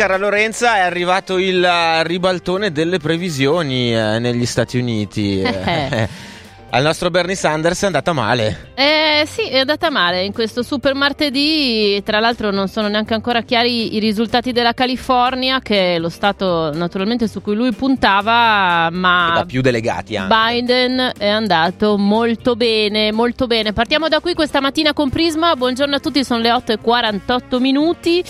cara 0.00 0.16
Lorenza, 0.16 0.76
è 0.76 0.80
arrivato 0.80 1.36
il 1.36 1.62
eh, 1.62 2.02
ribaltone 2.04 2.72
delle 2.72 2.96
previsioni 2.96 3.94
eh, 3.94 4.18
negli 4.18 4.46
Stati 4.46 4.78
Uniti. 4.78 5.42
Eh. 5.70 6.08
Al 6.72 6.84
nostro 6.84 7.10
Bernie 7.10 7.34
Sanders 7.34 7.82
è 7.82 7.86
andata 7.86 8.12
male. 8.12 8.70
Eh 8.76 9.24
sì, 9.26 9.48
è 9.48 9.58
andata 9.58 9.90
male 9.90 10.22
in 10.22 10.32
questo 10.32 10.62
super 10.62 10.94
martedì. 10.94 12.00
Tra 12.04 12.20
l'altro 12.20 12.52
non 12.52 12.68
sono 12.68 12.86
neanche 12.86 13.12
ancora 13.12 13.42
chiari 13.42 13.96
i 13.96 13.98
risultati 13.98 14.52
della 14.52 14.72
California, 14.72 15.58
che 15.58 15.96
è 15.96 15.98
lo 15.98 16.08
stato 16.08 16.72
naturalmente 16.72 17.26
su 17.26 17.42
cui 17.42 17.56
lui 17.56 17.72
puntava, 17.72 18.88
ma... 18.92 19.32
da 19.34 19.44
più 19.44 19.62
delegati 19.62 20.16
anche. 20.16 20.32
Biden 20.32 21.12
è 21.18 21.28
andato 21.28 21.98
molto 21.98 22.54
bene, 22.54 23.10
molto 23.10 23.48
bene. 23.48 23.72
Partiamo 23.72 24.06
da 24.06 24.20
qui 24.20 24.34
questa 24.34 24.60
mattina 24.60 24.92
con 24.92 25.10
Prisma. 25.10 25.56
Buongiorno 25.56 25.96
a 25.96 25.98
tutti, 25.98 26.22
sono 26.22 26.40
le 26.40 26.50
8.48 26.50 27.58
minuti 27.58 28.24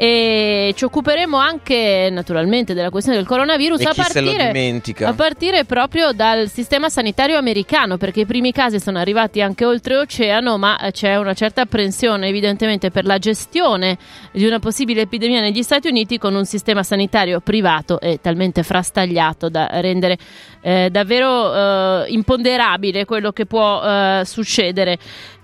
e 0.00 0.74
ci 0.76 0.84
occuperemo 0.84 1.36
anche 1.36 2.08
naturalmente 2.12 2.72
della 2.72 2.88
questione 2.88 3.18
del 3.18 3.26
coronavirus 3.26 3.80
a 3.84 3.94
partire, 3.94 4.80
a 5.00 5.12
partire, 5.12 5.64
proprio 5.64 6.12
dal 6.12 6.48
sistema 6.48 6.88
sanitario 6.88 7.36
americano 7.36 7.96
perché 7.96 8.20
i 8.20 8.24
primi 8.24 8.52
casi 8.52 8.78
sono 8.78 8.98
arrivati 8.98 9.40
anche 9.40 9.64
oltreoceano 9.64 10.56
ma 10.56 10.78
c'è 10.92 11.16
una 11.16 11.34
certa 11.34 11.62
apprensione 11.62 12.28
evidentemente 12.28 12.92
per 12.92 13.06
la 13.06 13.18
gestione 13.18 13.98
di 14.30 14.46
una 14.46 14.60
possibile 14.60 15.00
epidemia 15.00 15.40
negli 15.40 15.64
Stati 15.64 15.88
Uniti 15.88 16.16
con 16.16 16.32
un 16.36 16.44
sistema 16.44 16.84
sanitario 16.84 17.40
privato 17.40 17.98
e 17.98 18.20
talmente 18.20 18.62
frastagliato 18.62 19.48
da 19.48 19.66
rendere 19.80 20.16
eh, 20.60 20.90
davvero 20.92 22.04
eh, 22.04 22.12
imponderabile 22.12 23.04
quello 23.04 23.32
che 23.32 23.46
può 23.46 23.82
eh, 23.82 24.22
succedere 24.24 24.96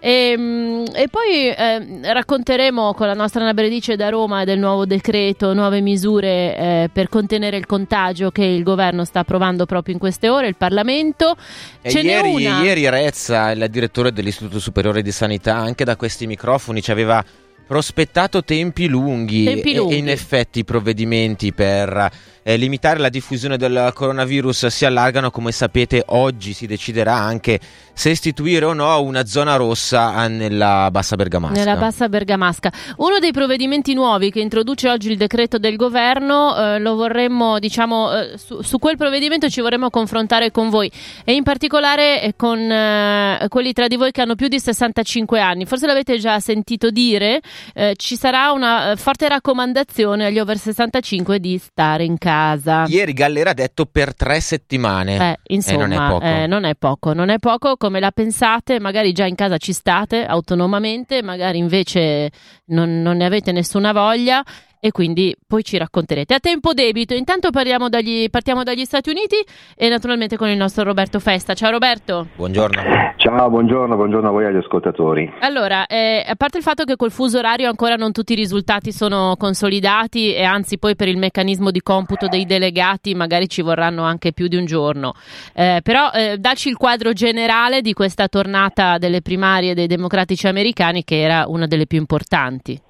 e, 0.05 0.33
ehm, 0.33 0.85
e 0.93 1.09
poi 1.09 1.49
eh, 1.49 2.13
racconteremo 2.13 2.93
con 2.93 3.07
la 3.07 3.15
nostra 3.15 3.41
Anna 3.41 3.55
Beredice 3.55 3.97
da 3.97 4.11
Roma 4.11 4.45
del 4.45 4.59
nuovo 4.59 4.85
decreto, 4.85 5.55
nuove 5.55 5.81
misure 5.81 6.29
eh, 6.57 6.91
per 6.93 7.09
contenere 7.09 7.57
il 7.57 7.65
contagio 7.65 8.31
che 8.31 8.45
il 8.45 8.63
governo 8.63 9.07
sta 9.07 9.21
approvando 9.21 9.65
proprio 9.65 9.95
in 9.95 10.01
queste 10.01 10.29
ore, 10.29 10.49
il 10.49 10.57
Parlamento. 10.57 11.35
Ce 11.81 12.01
ieri, 12.01 12.35
ieri 12.37 12.91
Rezza, 12.91 13.51
il 13.53 13.67
direttore 13.71 14.13
dell'Istituto 14.13 14.61
Superiore 14.61 15.01
di 15.01 15.11
Sanità, 15.11 15.57
anche 15.57 15.85
da 15.85 15.97
questi 15.97 16.27
microfoni 16.27 16.83
ci 16.83 16.91
aveva 16.91 17.25
prospettato 17.67 18.45
tempi 18.45 18.87
lunghi, 18.87 19.45
tempi 19.45 19.75
lunghi. 19.75 19.95
E, 19.95 19.99
in 19.99 20.09
effetti 20.09 20.61
i 20.61 20.65
provvedimenti 20.65 21.53
per 21.53 22.11
eh, 22.43 22.57
limitare 22.57 22.99
la 22.99 23.09
diffusione 23.09 23.57
del 23.57 23.91
coronavirus 23.95 24.67
si 24.67 24.85
allargano 24.85 25.31
come 25.31 25.51
sapete 25.51 26.03
oggi 26.09 26.53
si 26.53 26.67
deciderà 26.67 27.15
anche 27.15 27.59
se 27.95 28.11
istituire 28.11 28.67
o 28.67 28.73
no 28.73 29.01
una 29.03 29.25
zona 29.25 29.57
rossa 29.57 30.27
nella 30.27 30.91
bassa 30.91 31.17
bergamasca. 31.17 31.59
Nella 31.59 31.77
bassa 31.77 32.09
bergamasca. 32.09 32.73
Uno 32.97 33.19
dei 33.19 33.33
provvedimenti 33.33 33.95
nuovi 33.95 34.31
che 34.31 34.41
introduce 34.41 34.91
oggi 34.91 35.11
il 35.11 35.17
decreto 35.17 35.59
del 35.59 35.77
governo 35.77 36.57
eh, 36.57 36.79
lo 36.81 36.97
vorremmo 36.97 37.59
diciamo 37.59 38.13
eh, 38.13 38.37
su, 38.37 38.61
su, 38.63 38.79
quel 38.79 38.97
provvedimento 38.97 39.49
ci 39.49 39.61
vorremmo 39.61 39.91
confrontare 39.91 40.51
con 40.51 40.69
voi 40.71 40.91
e 41.25 41.35
in 41.35 41.45
particolare 41.45 42.21
eh, 42.21 42.35
con 42.37 42.59
eh, 42.59 43.47
quelli 43.49 43.73
tra 43.73 43.87
di 43.87 43.97
voi 43.97 44.11
che 44.11 44.21
hanno 44.21 44.35
più 44.35 44.49
di 44.49 44.59
65 44.59 45.41
anni. 45.41 45.65
Forse 45.65 45.87
l'avete 45.87 46.19
già 46.19 46.41
sentito 46.41 46.91
dire 46.91 47.41
eh, 47.75 47.95
ci 47.97 48.17
sarà 48.17 48.53
una 48.53 48.93
eh, 48.93 48.97
forte 48.97 49.29
raccomandazione 49.29 50.27
agli 50.27 50.39
over 50.39 50.59
65 50.59 51.41
di 51.41 51.59
stare 51.59 52.05
in 52.05 52.19
casa. 52.19 52.85
Ieri 52.87 53.13
Gallera 53.13 53.51
ha 53.51 53.55
detto 53.55 53.87
per 53.87 54.15
tre 54.15 54.41
settimane. 54.41 55.33
Eh, 55.33 55.55
insomma, 55.55 55.87
non, 55.87 55.93
è 55.93 56.09
poco. 56.09 56.25
Eh, 56.25 56.47
non 56.47 56.65
è 56.65 56.75
poco. 56.75 57.13
Non 57.13 57.29
è 57.29 57.39
poco 57.39 57.77
come 57.77 58.01
la 58.01 58.11
pensate, 58.11 58.81
magari 58.81 59.13
già 59.13 59.27
in 59.27 59.35
casa 59.35 59.59
ci 59.59 59.73
state 59.73 60.25
autonomamente, 60.25 61.23
magari 61.23 61.59
invece 61.59 62.31
non, 62.67 63.03
non 63.03 63.17
ne 63.17 63.25
avete 63.25 63.53
nessuna 63.53 63.93
voglia 63.93 64.43
e 64.85 64.91
quindi 64.91 65.35
poi 65.47 65.65
ci 65.65 65.79
racconterete. 65.79 66.35
A 66.35 66.41
tempo 66.41 66.75
debito, 66.75 67.15
intanto 67.15 67.49
dagli, 67.89 68.29
partiamo 68.29 68.65
dagli 68.65 68.85
Stati 68.85 69.09
Uniti 69.09 69.37
e 69.75 69.89
naturalmente 69.89 70.37
con 70.37 70.51
il 70.51 70.59
nostro 70.59 70.85
Roberto 70.85 71.21
Festa. 71.21 71.55
Ciao 71.55 71.71
Roberto. 71.71 72.27
Buongiorno. 72.37 72.83
Ciao, 73.17 73.49
buongiorno, 73.49 73.97
buongiorno 73.97 74.29
a 74.29 74.31
voi 74.31 74.45
agli 74.45 74.59
ascoltatori. 74.59 75.33
Allora, 75.41 75.87
eh, 75.87 76.23
a 76.29 76.35
parte 76.35 76.59
il 76.59 76.63
fatto 76.63 76.85
che 76.85 76.97
col 76.97 77.11
fuso 77.11 77.39
orario 77.39 77.71
ancora 77.71 77.95
non 77.95 78.13
tutti 78.13 78.35
i 78.35 78.37
risultati 78.37 78.93
sono 78.93 79.37
consolidati 79.39 80.35
e 80.35 80.43
anzi 80.43 80.77
poi 80.77 80.95
per 80.97 81.09
il 81.09 81.17
meccanismo 81.17 81.71
di 81.71 81.81
computo 81.81 82.29
dei 82.29 82.45
delegati 82.45 83.15
magari 83.15 83.49
ci 83.49 83.63
vorranno 83.63 84.03
anche 84.03 84.35
più 84.35 84.49
di 84.49 84.57
un 84.57 84.67
giorno, 84.67 85.15
eh, 85.55 85.81
però 85.83 86.11
eh, 86.11 86.37
dacci 86.37 86.69
il 86.69 86.77
quadro 86.77 87.15
generale 87.15 87.81
di 87.81 87.95
questa 87.95 88.29
tornata 88.29 88.99
delle 88.99 89.23
primarie 89.23 89.73
dei 89.73 89.87
democratici 89.87 90.47
americani 90.47 91.05
che 91.05 91.23
era 91.23 91.47
una 91.49 91.67
delle 91.67 91.87
più 91.87 91.97
importanti. 91.97 92.84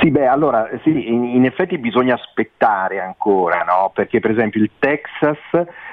Sì, 0.00 0.10
beh, 0.10 0.26
allora 0.26 0.68
sì, 0.82 1.08
in, 1.08 1.24
in 1.24 1.44
effetti 1.44 1.78
bisogna 1.78 2.14
aspettare 2.14 3.00
ancora, 3.00 3.62
no? 3.62 3.90
perché 3.94 4.20
per 4.20 4.30
esempio 4.32 4.60
il 4.60 4.70
Texas 4.78 5.38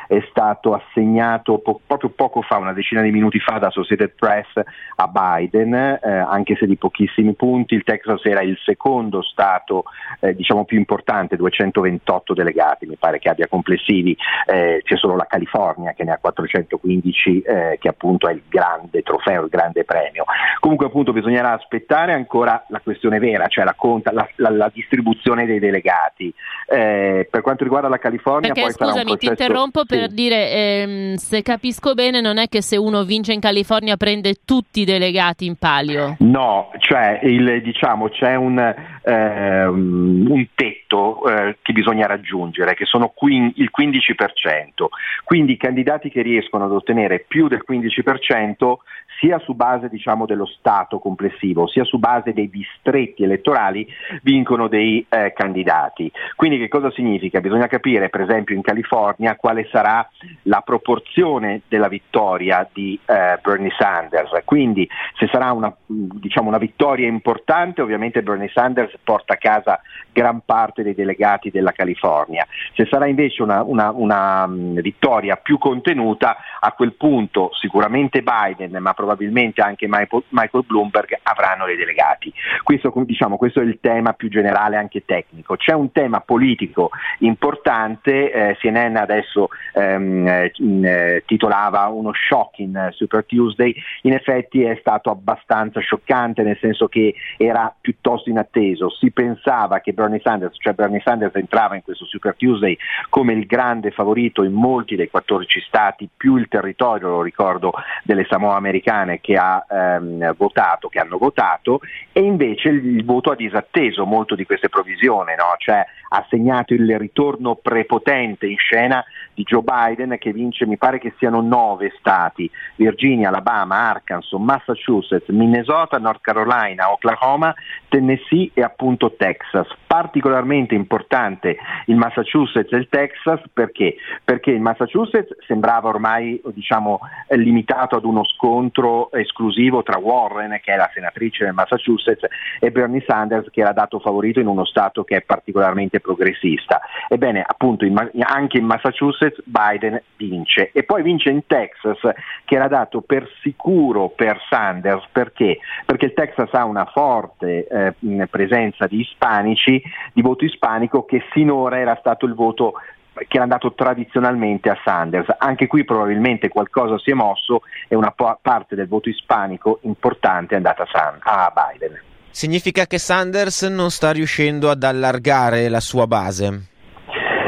è 0.10 0.26
stato 0.32 0.74
assegnato 0.74 1.60
po- 1.60 1.80
proprio 1.86 2.10
poco 2.10 2.42
fa, 2.42 2.58
una 2.58 2.74
decina 2.74 3.04
di 3.04 3.12
minuti 3.12 3.40
fa, 3.40 3.60
da 3.60 3.68
Associated 3.68 4.14
Press 4.18 4.48
a 4.96 5.08
Biden, 5.08 5.72
eh, 5.76 6.00
anche 6.02 6.56
se 6.56 6.66
di 6.66 6.78
pochissimi 6.78 7.36
punti. 7.36 7.76
Il 7.76 7.84
Texas 7.84 8.26
era 8.26 8.42
il 8.42 8.58
secondo 8.66 9.22
stato 9.22 9.84
eh, 10.20 10.34
diciamo 10.34 10.66
più 10.66 10.80
importante, 10.80 11.36
228 11.36 12.34
delegati, 12.34 12.88
mi 12.88 12.96
pare 12.98 13.20
che 13.20 13.30
abbia 13.30 13.48
complessivi, 13.48 14.18
eh, 14.48 14.82
c'è 14.84 14.98
solo 14.98 15.16
la 15.16 15.28
California 15.28 15.94
che 15.94 16.04
ne 16.04 16.14
ha 16.14 16.18
415, 16.18 17.42
eh, 17.42 17.78
che 17.80 17.88
appunto 17.88 18.28
è 18.28 18.34
il 18.34 18.42
grande 18.50 19.04
trofeo, 19.04 19.44
il 19.44 19.50
grande 19.50 19.84
premio. 19.84 20.24
Comunque 20.60 20.88
appunto 20.88 21.14
bisognerà 21.14 21.54
aspettare 21.54 22.14
ancora 22.14 22.66
la 22.70 22.80
questione 22.80 23.20
vera, 23.20 23.46
cioè 23.46 23.59
la, 23.64 23.76
conta, 23.76 24.12
la, 24.12 24.28
la, 24.38 24.50
la 24.50 24.72
distribuzione 24.74 25.46
dei 25.46 25.60
delegati. 25.60 26.34
Eh, 26.68 27.28
per 27.30 27.42
quanto 27.42 27.64
riguarda 27.64 27.88
la 27.88 27.98
California, 27.98 28.54
Perché, 28.54 28.62
poi 28.62 28.72
scusami, 28.72 28.92
sarà 28.92 29.02
un 29.02 29.18
processo... 29.18 29.36
ti 29.36 29.42
interrompo 29.42 29.86
per 29.86 30.00
per 30.00 30.10
dire, 30.12 30.52
ehm, 30.52 31.16
se 31.16 31.42
capisco 31.42 31.94
bene, 31.94 32.22
non 32.22 32.38
è 32.38 32.48
che 32.48 32.62
se 32.62 32.78
uno 32.78 33.04
vince 33.04 33.34
in 33.34 33.42
California 33.42 33.98
prende 33.98 34.36
tutti 34.46 34.82
i 34.82 34.86
delegati 34.86 35.46
in 35.46 35.56
palio. 35.56 36.16
No, 36.20 36.72
cioè 36.78 37.20
il, 37.24 37.62
diciamo, 37.62 38.10
c'è 38.10 38.36
un, 38.36 38.74
eh, 39.02 39.66
un 39.66 40.48
tetto 40.54 41.28
eh, 41.28 41.58
che 41.62 41.74
bisogna 41.74 42.08
raggiungere, 42.08 42.74
che 42.76 42.86
sono 42.86 43.10
qui, 43.10 43.54
il 43.56 43.70
15%. 43.76 44.88
Quindi 45.24 45.54
i 45.54 45.58
candidati 45.58 46.10
che 46.10 46.22
riescono 46.22 46.66
ad 46.66 46.72
ottenere 46.72 47.26
più 47.28 47.48
del 47.48 47.64
15% 47.68 48.76
sia 49.20 49.38
su 49.40 49.54
base 49.54 49.90
diciamo, 49.90 50.26
dello 50.26 50.46
Stato 50.46 51.00
complessivo, 51.00 51.68
sia 51.68 51.84
su 51.84 52.00
base 52.00 52.34
dei 52.34 52.50
distretti 52.50 53.24
elettorali, 53.24 53.88
vincono 54.24 54.68
dei 54.68 55.06
eh, 55.10 55.34
candidati. 55.36 56.12
Quindi 56.36 56.58
che 56.58 56.68
cosa 56.68 56.90
significa? 56.92 57.42
Bisogna 57.42 57.68
capire 57.68 58.10
per 58.10 58.22
esempio 58.22 58.56
in 58.56 58.62
California 58.62 59.36
quale 59.36 59.68
sarà 59.72 60.08
la 60.44 60.62
proporzione 60.62 61.62
della 61.68 61.88
vittoria 61.88 62.68
di 62.72 62.98
eh, 63.06 63.38
Bernie 63.42 63.74
Sanders. 63.78 64.32
Quindi 64.46 64.88
se 65.18 65.28
sarà 65.32 65.52
una, 65.52 65.74
diciamo, 65.86 66.48
una 66.48 66.58
vittoria 66.58 67.08
importante, 67.08 67.82
ovviamente 67.82 68.24
Bernie 68.24 68.50
Sanders 68.50 68.89
porta 69.04 69.34
a 69.34 69.38
casa 69.38 69.82
gran 70.12 70.42
parte 70.44 70.84
dei 70.84 70.96
delegati 70.96 71.50
della 71.50 71.72
California. 71.72 72.46
Se 72.76 72.88
sarà 72.90 73.08
invece 73.08 73.42
una, 73.42 73.64
una, 73.64 73.92
una 73.92 74.48
vittoria 74.50 75.36
più 75.38 75.58
contenuta, 75.58 76.38
a 76.60 76.72
quel 76.74 76.94
punto 76.94 77.52
sicuramente 77.54 78.22
Biden, 78.22 78.82
ma 78.82 78.94
probabilmente 78.94 79.62
anche 79.62 79.88
Michael 79.88 80.66
Bloomberg 80.66 81.18
avranno 81.24 81.66
dei 81.66 81.76
delegati. 81.76 82.34
Questo, 82.64 82.92
diciamo, 83.06 83.38
questo, 83.38 83.62
è 83.62 83.64
il 83.64 83.80
tema 83.82 84.14
più 84.14 84.30
generale 84.30 84.76
anche 84.76 85.06
tecnico. 85.06 85.56
C'è 85.56 85.74
un 85.74 85.92
tema 85.92 86.20
politico 86.22 86.90
importante, 87.20 88.32
eh, 88.32 88.58
CNN 88.58 88.96
adesso 88.96 89.50
ehm, 89.74 90.28
eh, 90.28 91.24
titolava 91.26 91.88
uno 91.88 92.12
shock 92.14 92.60
in 92.60 92.90
Super 92.92 93.26
Tuesday, 93.26 93.74
in 94.04 94.14
effetti 94.14 94.64
è 94.64 94.78
stato 94.80 95.10
abbastanza 95.10 95.80
scioccante 95.80 96.44
nel 96.44 96.58
senso 96.60 96.88
che 96.88 97.14
era 97.38 97.74
piuttosto 97.80 98.30
inatteso, 98.30 98.79
si 98.88 99.12
pensava 99.12 99.80
che 99.80 99.92
Bernie 99.92 100.22
Sanders, 100.24 100.56
cioè 100.60 100.74
Bernie 100.74 101.02
Sanders 101.04 101.36
entrava 101.36 101.76
in 101.76 101.82
questo 101.82 102.06
Super 102.06 102.36
Tuesday 102.38 102.78
come 103.10 103.34
il 103.34 103.46
grande 103.46 103.92
favorito 103.92 104.44
in 104.44 104.54
molti 104.54 104.96
dei 104.96 105.10
14 105.10 105.60
stati 105.68 106.08
più 106.16 106.38
il 106.38 106.48
territorio, 106.48 107.10
lo 107.10 107.22
ricordo, 107.22 107.74
delle 108.04 108.26
Samoa 108.30 108.56
americane 108.56 109.20
che, 109.20 109.36
ha, 109.36 109.66
ehm, 109.68 110.36
votato, 110.36 110.88
che 110.88 111.00
hanno 111.00 111.18
votato 111.18 111.82
e 112.14 112.22
invece 112.22 112.70
il, 112.70 113.04
voto 113.04 113.32
ha 113.32 113.36
disatteso 113.36 114.06
molto 114.06 114.36
di 114.36 114.46
queste 114.46 114.70
provvisioni, 114.70 115.34
no? 115.36 115.56
cioè 115.58 115.84
ha 116.12 116.26
segnato 116.30 116.74
il 116.74 116.98
ritorno 116.98 117.56
prepotente 117.56 118.48
in 118.48 118.58
scena 118.58 119.04
di 119.34 119.44
Joe 119.44 119.62
Biden 119.62 120.18
che 120.20 120.34
vince, 120.34 120.66
mi 120.66 120.78
pare 120.78 121.00
che 121.00 121.14
siano 121.18 121.42
nove 121.42 121.94
stati, 122.00 122.50
Virginia, 122.76 123.30
Alabama, 123.30 123.90
Arkansas, 123.90 124.40
Massachusetts, 124.40 125.30
Minnesota, 125.30 125.98
North 125.98 126.22
Carolina, 126.22 126.92
Oklahoma, 126.92 127.54
Tennessee 127.88 128.52
e 128.54 128.64
appunto 128.70 129.16
Texas. 129.18 129.68
Particolarmente 129.88 130.76
importante 130.76 131.58
il 131.86 131.96
Massachusetts 131.96 132.72
e 132.72 132.78
il 132.78 132.88
Texas 132.90 133.42
perché? 133.52 133.96
Perché 134.24 134.52
il 134.52 134.62
Massachusetts 134.62 135.36
sembrava 135.46 135.90
ormai 135.90 136.42
diciamo, 136.54 137.00
limitato 137.30 137.96
ad 137.96 138.06
uno 138.06 138.24
scontro 138.24 139.12
esclusivo 139.12 139.84
tra 139.84 139.98
Warren, 139.98 140.60
che 140.64 140.74
è 140.74 140.78
la 140.78 140.90
senatrice 140.94 141.46
del 141.46 141.54
Massachusetts, 141.54 142.26
e 142.60 142.72
Bernie 142.72 143.04
Sanders, 143.06 143.50
che 143.50 143.62
era 143.62 143.74
dato 143.74 144.00
favorito 144.00 144.40
in 144.40 144.48
uno 144.48 144.66
Stato 144.66 145.04
che 145.04 145.18
è 145.18 145.22
particolarmente 145.22 146.00
progressista. 146.00 146.82
Ebbene, 147.08 147.44
appunto, 147.46 147.86
in, 147.86 147.98
anche 148.22 148.58
in 148.58 148.66
Massachusetts 148.66 149.42
Biden 149.46 150.02
vince 150.18 150.72
e 150.74 150.84
poi 150.84 151.02
vince 151.02 151.30
in 151.30 151.46
Texas, 151.48 151.98
che 152.46 152.56
era 152.56 152.68
dato 152.68 153.02
per 153.02 153.28
sicuro 153.42 154.10
per 154.10 154.40
Sanders, 154.50 155.08
perché? 155.12 155.60
Perché 155.86 156.06
il 156.06 156.14
Texas 156.14 156.54
ha 156.54 156.66
una 156.66 156.86
forte 156.86 157.68
eh, 157.68 158.28
presenza 158.28 158.58
di 158.88 159.00
ispanici, 159.00 159.82
di 160.14 160.22
voto 160.22 160.46
ispanico, 160.46 161.06
che 161.06 161.24
sinora 161.34 161.80
era 161.80 161.98
stato 162.00 162.26
il 162.26 162.34
voto 162.34 162.74
che 163.14 163.36
era 163.36 163.44
andato 163.44 163.74
tradizionalmente 163.74 164.70
a 164.70 164.78
Sanders. 164.84 165.28
Anche 165.38 165.68
qui 165.68 165.84
probabilmente 165.84 166.48
qualcosa 166.48 166.98
si 166.98 167.12
è 167.12 167.14
mosso 167.14 167.62
e 167.88 167.96
una 167.96 168.14
parte 168.42 168.76
del 168.76 168.88
voto 168.88 169.10
ispanico 169.10 169.80
importante 169.84 170.54
è 170.54 170.58
andata 170.58 170.84
a, 170.84 170.88
San- 170.92 171.20
a 171.22 171.54
Biden. 171.54 172.02
Significa 172.30 172.86
che 172.86 173.00
Sanders 173.00 173.64
non 173.64 173.90
sta 173.90 174.12
riuscendo 174.12 174.70
ad 174.70 174.84
allargare 174.84 175.68
la 175.68 175.80
sua 175.80 176.08
base? 176.08 176.68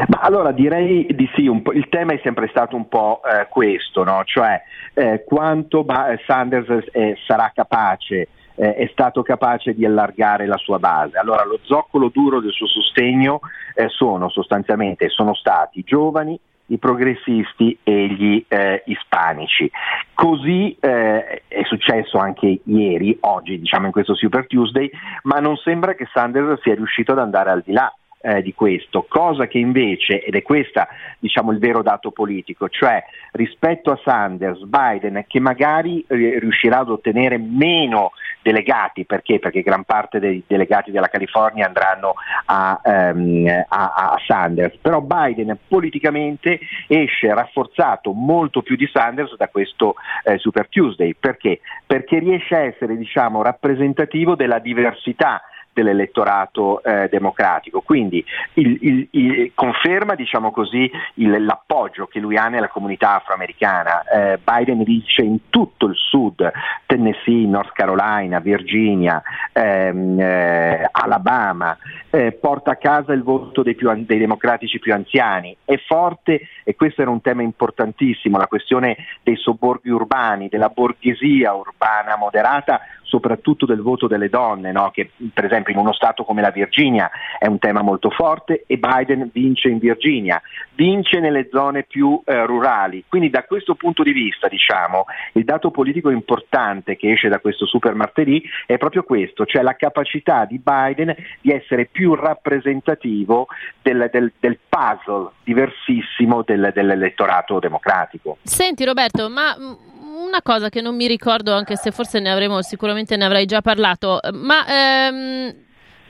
Ma 0.08 0.18
allora 0.20 0.52
direi 0.52 1.06
di 1.10 1.30
sì, 1.34 1.42
il 1.44 1.86
tema 1.88 2.12
è 2.12 2.20
sempre 2.22 2.48
stato 2.48 2.76
un 2.76 2.88
po' 2.88 3.22
eh, 3.24 3.46
questo, 3.48 4.02
no? 4.04 4.22
cioè 4.24 4.60
eh, 4.94 5.22
quanto 5.24 5.84
ba- 5.84 6.18
Sanders 6.26 6.88
eh, 6.92 7.16
sarà 7.24 7.52
capace 7.54 8.28
eh, 8.54 8.74
è 8.74 8.88
stato 8.92 9.22
capace 9.22 9.74
di 9.74 9.84
allargare 9.84 10.46
la 10.46 10.56
sua 10.56 10.78
base. 10.78 11.18
Allora 11.18 11.44
lo 11.44 11.58
zoccolo 11.62 12.08
duro 12.08 12.40
del 12.40 12.52
suo 12.52 12.66
sostegno 12.66 13.40
eh, 13.74 13.88
sono 13.88 14.28
sostanzialmente 14.28 15.08
sono 15.08 15.34
stati 15.34 15.80
i 15.80 15.84
giovani, 15.84 16.38
i 16.66 16.78
progressisti 16.78 17.78
e 17.82 18.06
gli 18.08 18.44
eh, 18.48 18.82
ispanici. 18.86 19.70
Così 20.14 20.76
eh, 20.80 21.42
è 21.46 21.62
successo 21.64 22.18
anche 22.18 22.60
ieri, 22.64 23.16
oggi 23.20 23.58
diciamo 23.58 23.86
in 23.86 23.92
questo 23.92 24.14
Super 24.14 24.46
Tuesday, 24.46 24.90
ma 25.24 25.38
non 25.38 25.56
sembra 25.56 25.94
che 25.94 26.08
Sanders 26.12 26.60
sia 26.62 26.74
riuscito 26.74 27.12
ad 27.12 27.18
andare 27.18 27.50
al 27.50 27.62
di 27.64 27.72
là 27.72 27.92
eh, 28.22 28.40
di 28.40 28.54
questo, 28.54 29.04
cosa 29.08 29.46
che 29.46 29.58
invece, 29.58 30.22
ed 30.22 30.34
è 30.34 30.42
questo 30.42 30.86
diciamo, 31.18 31.50
il 31.50 31.58
vero 31.58 31.82
dato 31.82 32.10
politico, 32.10 32.68
cioè 32.68 33.02
rispetto 33.32 33.90
a 33.90 34.00
Sanders, 34.02 34.62
Biden 34.62 35.24
che 35.26 35.40
magari 35.40 36.04
eh, 36.06 36.38
riuscirà 36.38 36.78
ad 36.78 36.90
ottenere 36.90 37.36
meno 37.38 38.12
delegati, 38.42 39.04
perché? 39.04 39.38
Perché 39.38 39.62
gran 39.62 39.84
parte 39.84 40.18
dei 40.18 40.42
delegati 40.46 40.90
della 40.90 41.08
California 41.08 41.66
andranno 41.66 42.14
a, 42.46 42.80
ehm, 42.84 43.64
a, 43.68 43.92
a 43.94 44.20
Sanders, 44.26 44.76
però 44.76 45.00
Biden 45.00 45.56
politicamente 45.66 46.58
esce 46.88 47.32
rafforzato 47.32 48.12
molto 48.12 48.62
più 48.62 48.76
di 48.76 48.88
Sanders 48.92 49.36
da 49.36 49.48
questo 49.48 49.94
eh, 50.24 50.38
Super 50.38 50.68
Tuesday, 50.68 51.14
perché? 51.14 51.60
Perché 51.86 52.18
riesce 52.18 52.54
a 52.54 52.60
essere 52.60 52.96
diciamo, 52.96 53.42
rappresentativo 53.42 54.34
della 54.34 54.58
diversità 54.58 55.42
dell'elettorato 55.72 56.82
eh, 56.82 57.08
democratico. 57.10 57.80
Quindi 57.80 58.24
il, 58.54 58.78
il, 58.80 59.08
il, 59.10 59.52
conferma 59.54 60.14
diciamo 60.14 60.50
così, 60.50 60.90
l'appoggio 61.14 62.06
che 62.06 62.20
lui 62.20 62.36
ha 62.36 62.48
nella 62.48 62.68
comunità 62.68 63.16
afroamericana. 63.16 64.02
Eh, 64.02 64.38
Biden 64.42 64.82
vince 64.82 65.22
in 65.22 65.48
tutto 65.48 65.86
il 65.86 65.96
sud, 65.96 66.50
Tennessee, 66.86 67.46
North 67.46 67.72
Carolina, 67.72 68.38
Virginia, 68.40 69.22
ehm, 69.52 70.18
eh, 70.20 70.88
Alabama, 70.90 71.76
eh, 72.10 72.32
porta 72.32 72.72
a 72.72 72.76
casa 72.76 73.12
il 73.12 73.22
voto 73.22 73.62
dei, 73.62 73.74
più, 73.74 73.90
dei 74.04 74.18
democratici 74.18 74.78
più 74.78 74.92
anziani. 74.92 75.56
È 75.64 75.76
forte, 75.86 76.40
e 76.64 76.74
questo 76.74 77.02
era 77.02 77.10
un 77.10 77.20
tema 77.20 77.42
importantissimo, 77.42 78.38
la 78.38 78.46
questione 78.46 78.96
dei 79.22 79.36
sobborghi 79.36 79.90
urbani, 79.90 80.48
della 80.48 80.68
borghesia 80.68 81.54
urbana 81.54 82.16
moderata 82.16 82.80
soprattutto 83.12 83.66
del 83.66 83.82
voto 83.82 84.06
delle 84.06 84.30
donne, 84.30 84.72
no? 84.72 84.90
che 84.90 85.10
per 85.34 85.44
esempio 85.44 85.74
in 85.74 85.78
uno 85.78 85.92
Stato 85.92 86.24
come 86.24 86.40
la 86.40 86.50
Virginia 86.50 87.10
è 87.38 87.46
un 87.46 87.58
tema 87.58 87.82
molto 87.82 88.08
forte 88.08 88.64
e 88.66 88.78
Biden 88.78 89.28
vince 89.30 89.68
in 89.68 89.76
Virginia, 89.76 90.40
vince 90.74 91.20
nelle 91.20 91.48
zone 91.52 91.82
più 91.82 92.18
eh, 92.24 92.46
rurali. 92.46 93.04
Quindi 93.06 93.28
da 93.28 93.44
questo 93.44 93.74
punto 93.74 94.02
di 94.02 94.12
vista 94.12 94.48
diciamo, 94.48 95.04
il 95.34 95.44
dato 95.44 95.70
politico 95.70 96.08
importante 96.08 96.96
che 96.96 97.12
esce 97.12 97.28
da 97.28 97.38
questo 97.38 97.66
super 97.66 97.94
martedì 97.94 98.42
è 98.64 98.78
proprio 98.78 99.02
questo, 99.02 99.44
cioè 99.44 99.60
la 99.60 99.76
capacità 99.76 100.46
di 100.46 100.58
Biden 100.58 101.14
di 101.42 101.52
essere 101.52 101.84
più 101.84 102.14
rappresentativo 102.14 103.48
del, 103.82 104.08
del, 104.10 104.32
del 104.40 104.58
puzzle 104.66 105.32
diversissimo 105.44 106.42
del, 106.56 106.70
dell'elettorato 106.74 107.58
democratico. 107.58 108.38
Senti 108.42 108.84
Roberto, 108.84 109.28
ma 109.28 109.56
una 109.56 110.42
cosa 110.42 110.68
che 110.68 110.80
non 110.80 110.94
mi 110.94 111.06
ricordo, 111.06 111.52
anche 111.52 111.76
se 111.76 111.90
forse 111.90 112.20
ne 112.20 112.30
avremo 112.30 112.62
sicuramente 112.62 113.16
ne 113.16 113.24
avrai 113.24 113.46
già 113.46 113.60
parlato, 113.60 114.20
ma 114.32 114.64
ehm, 114.66 115.54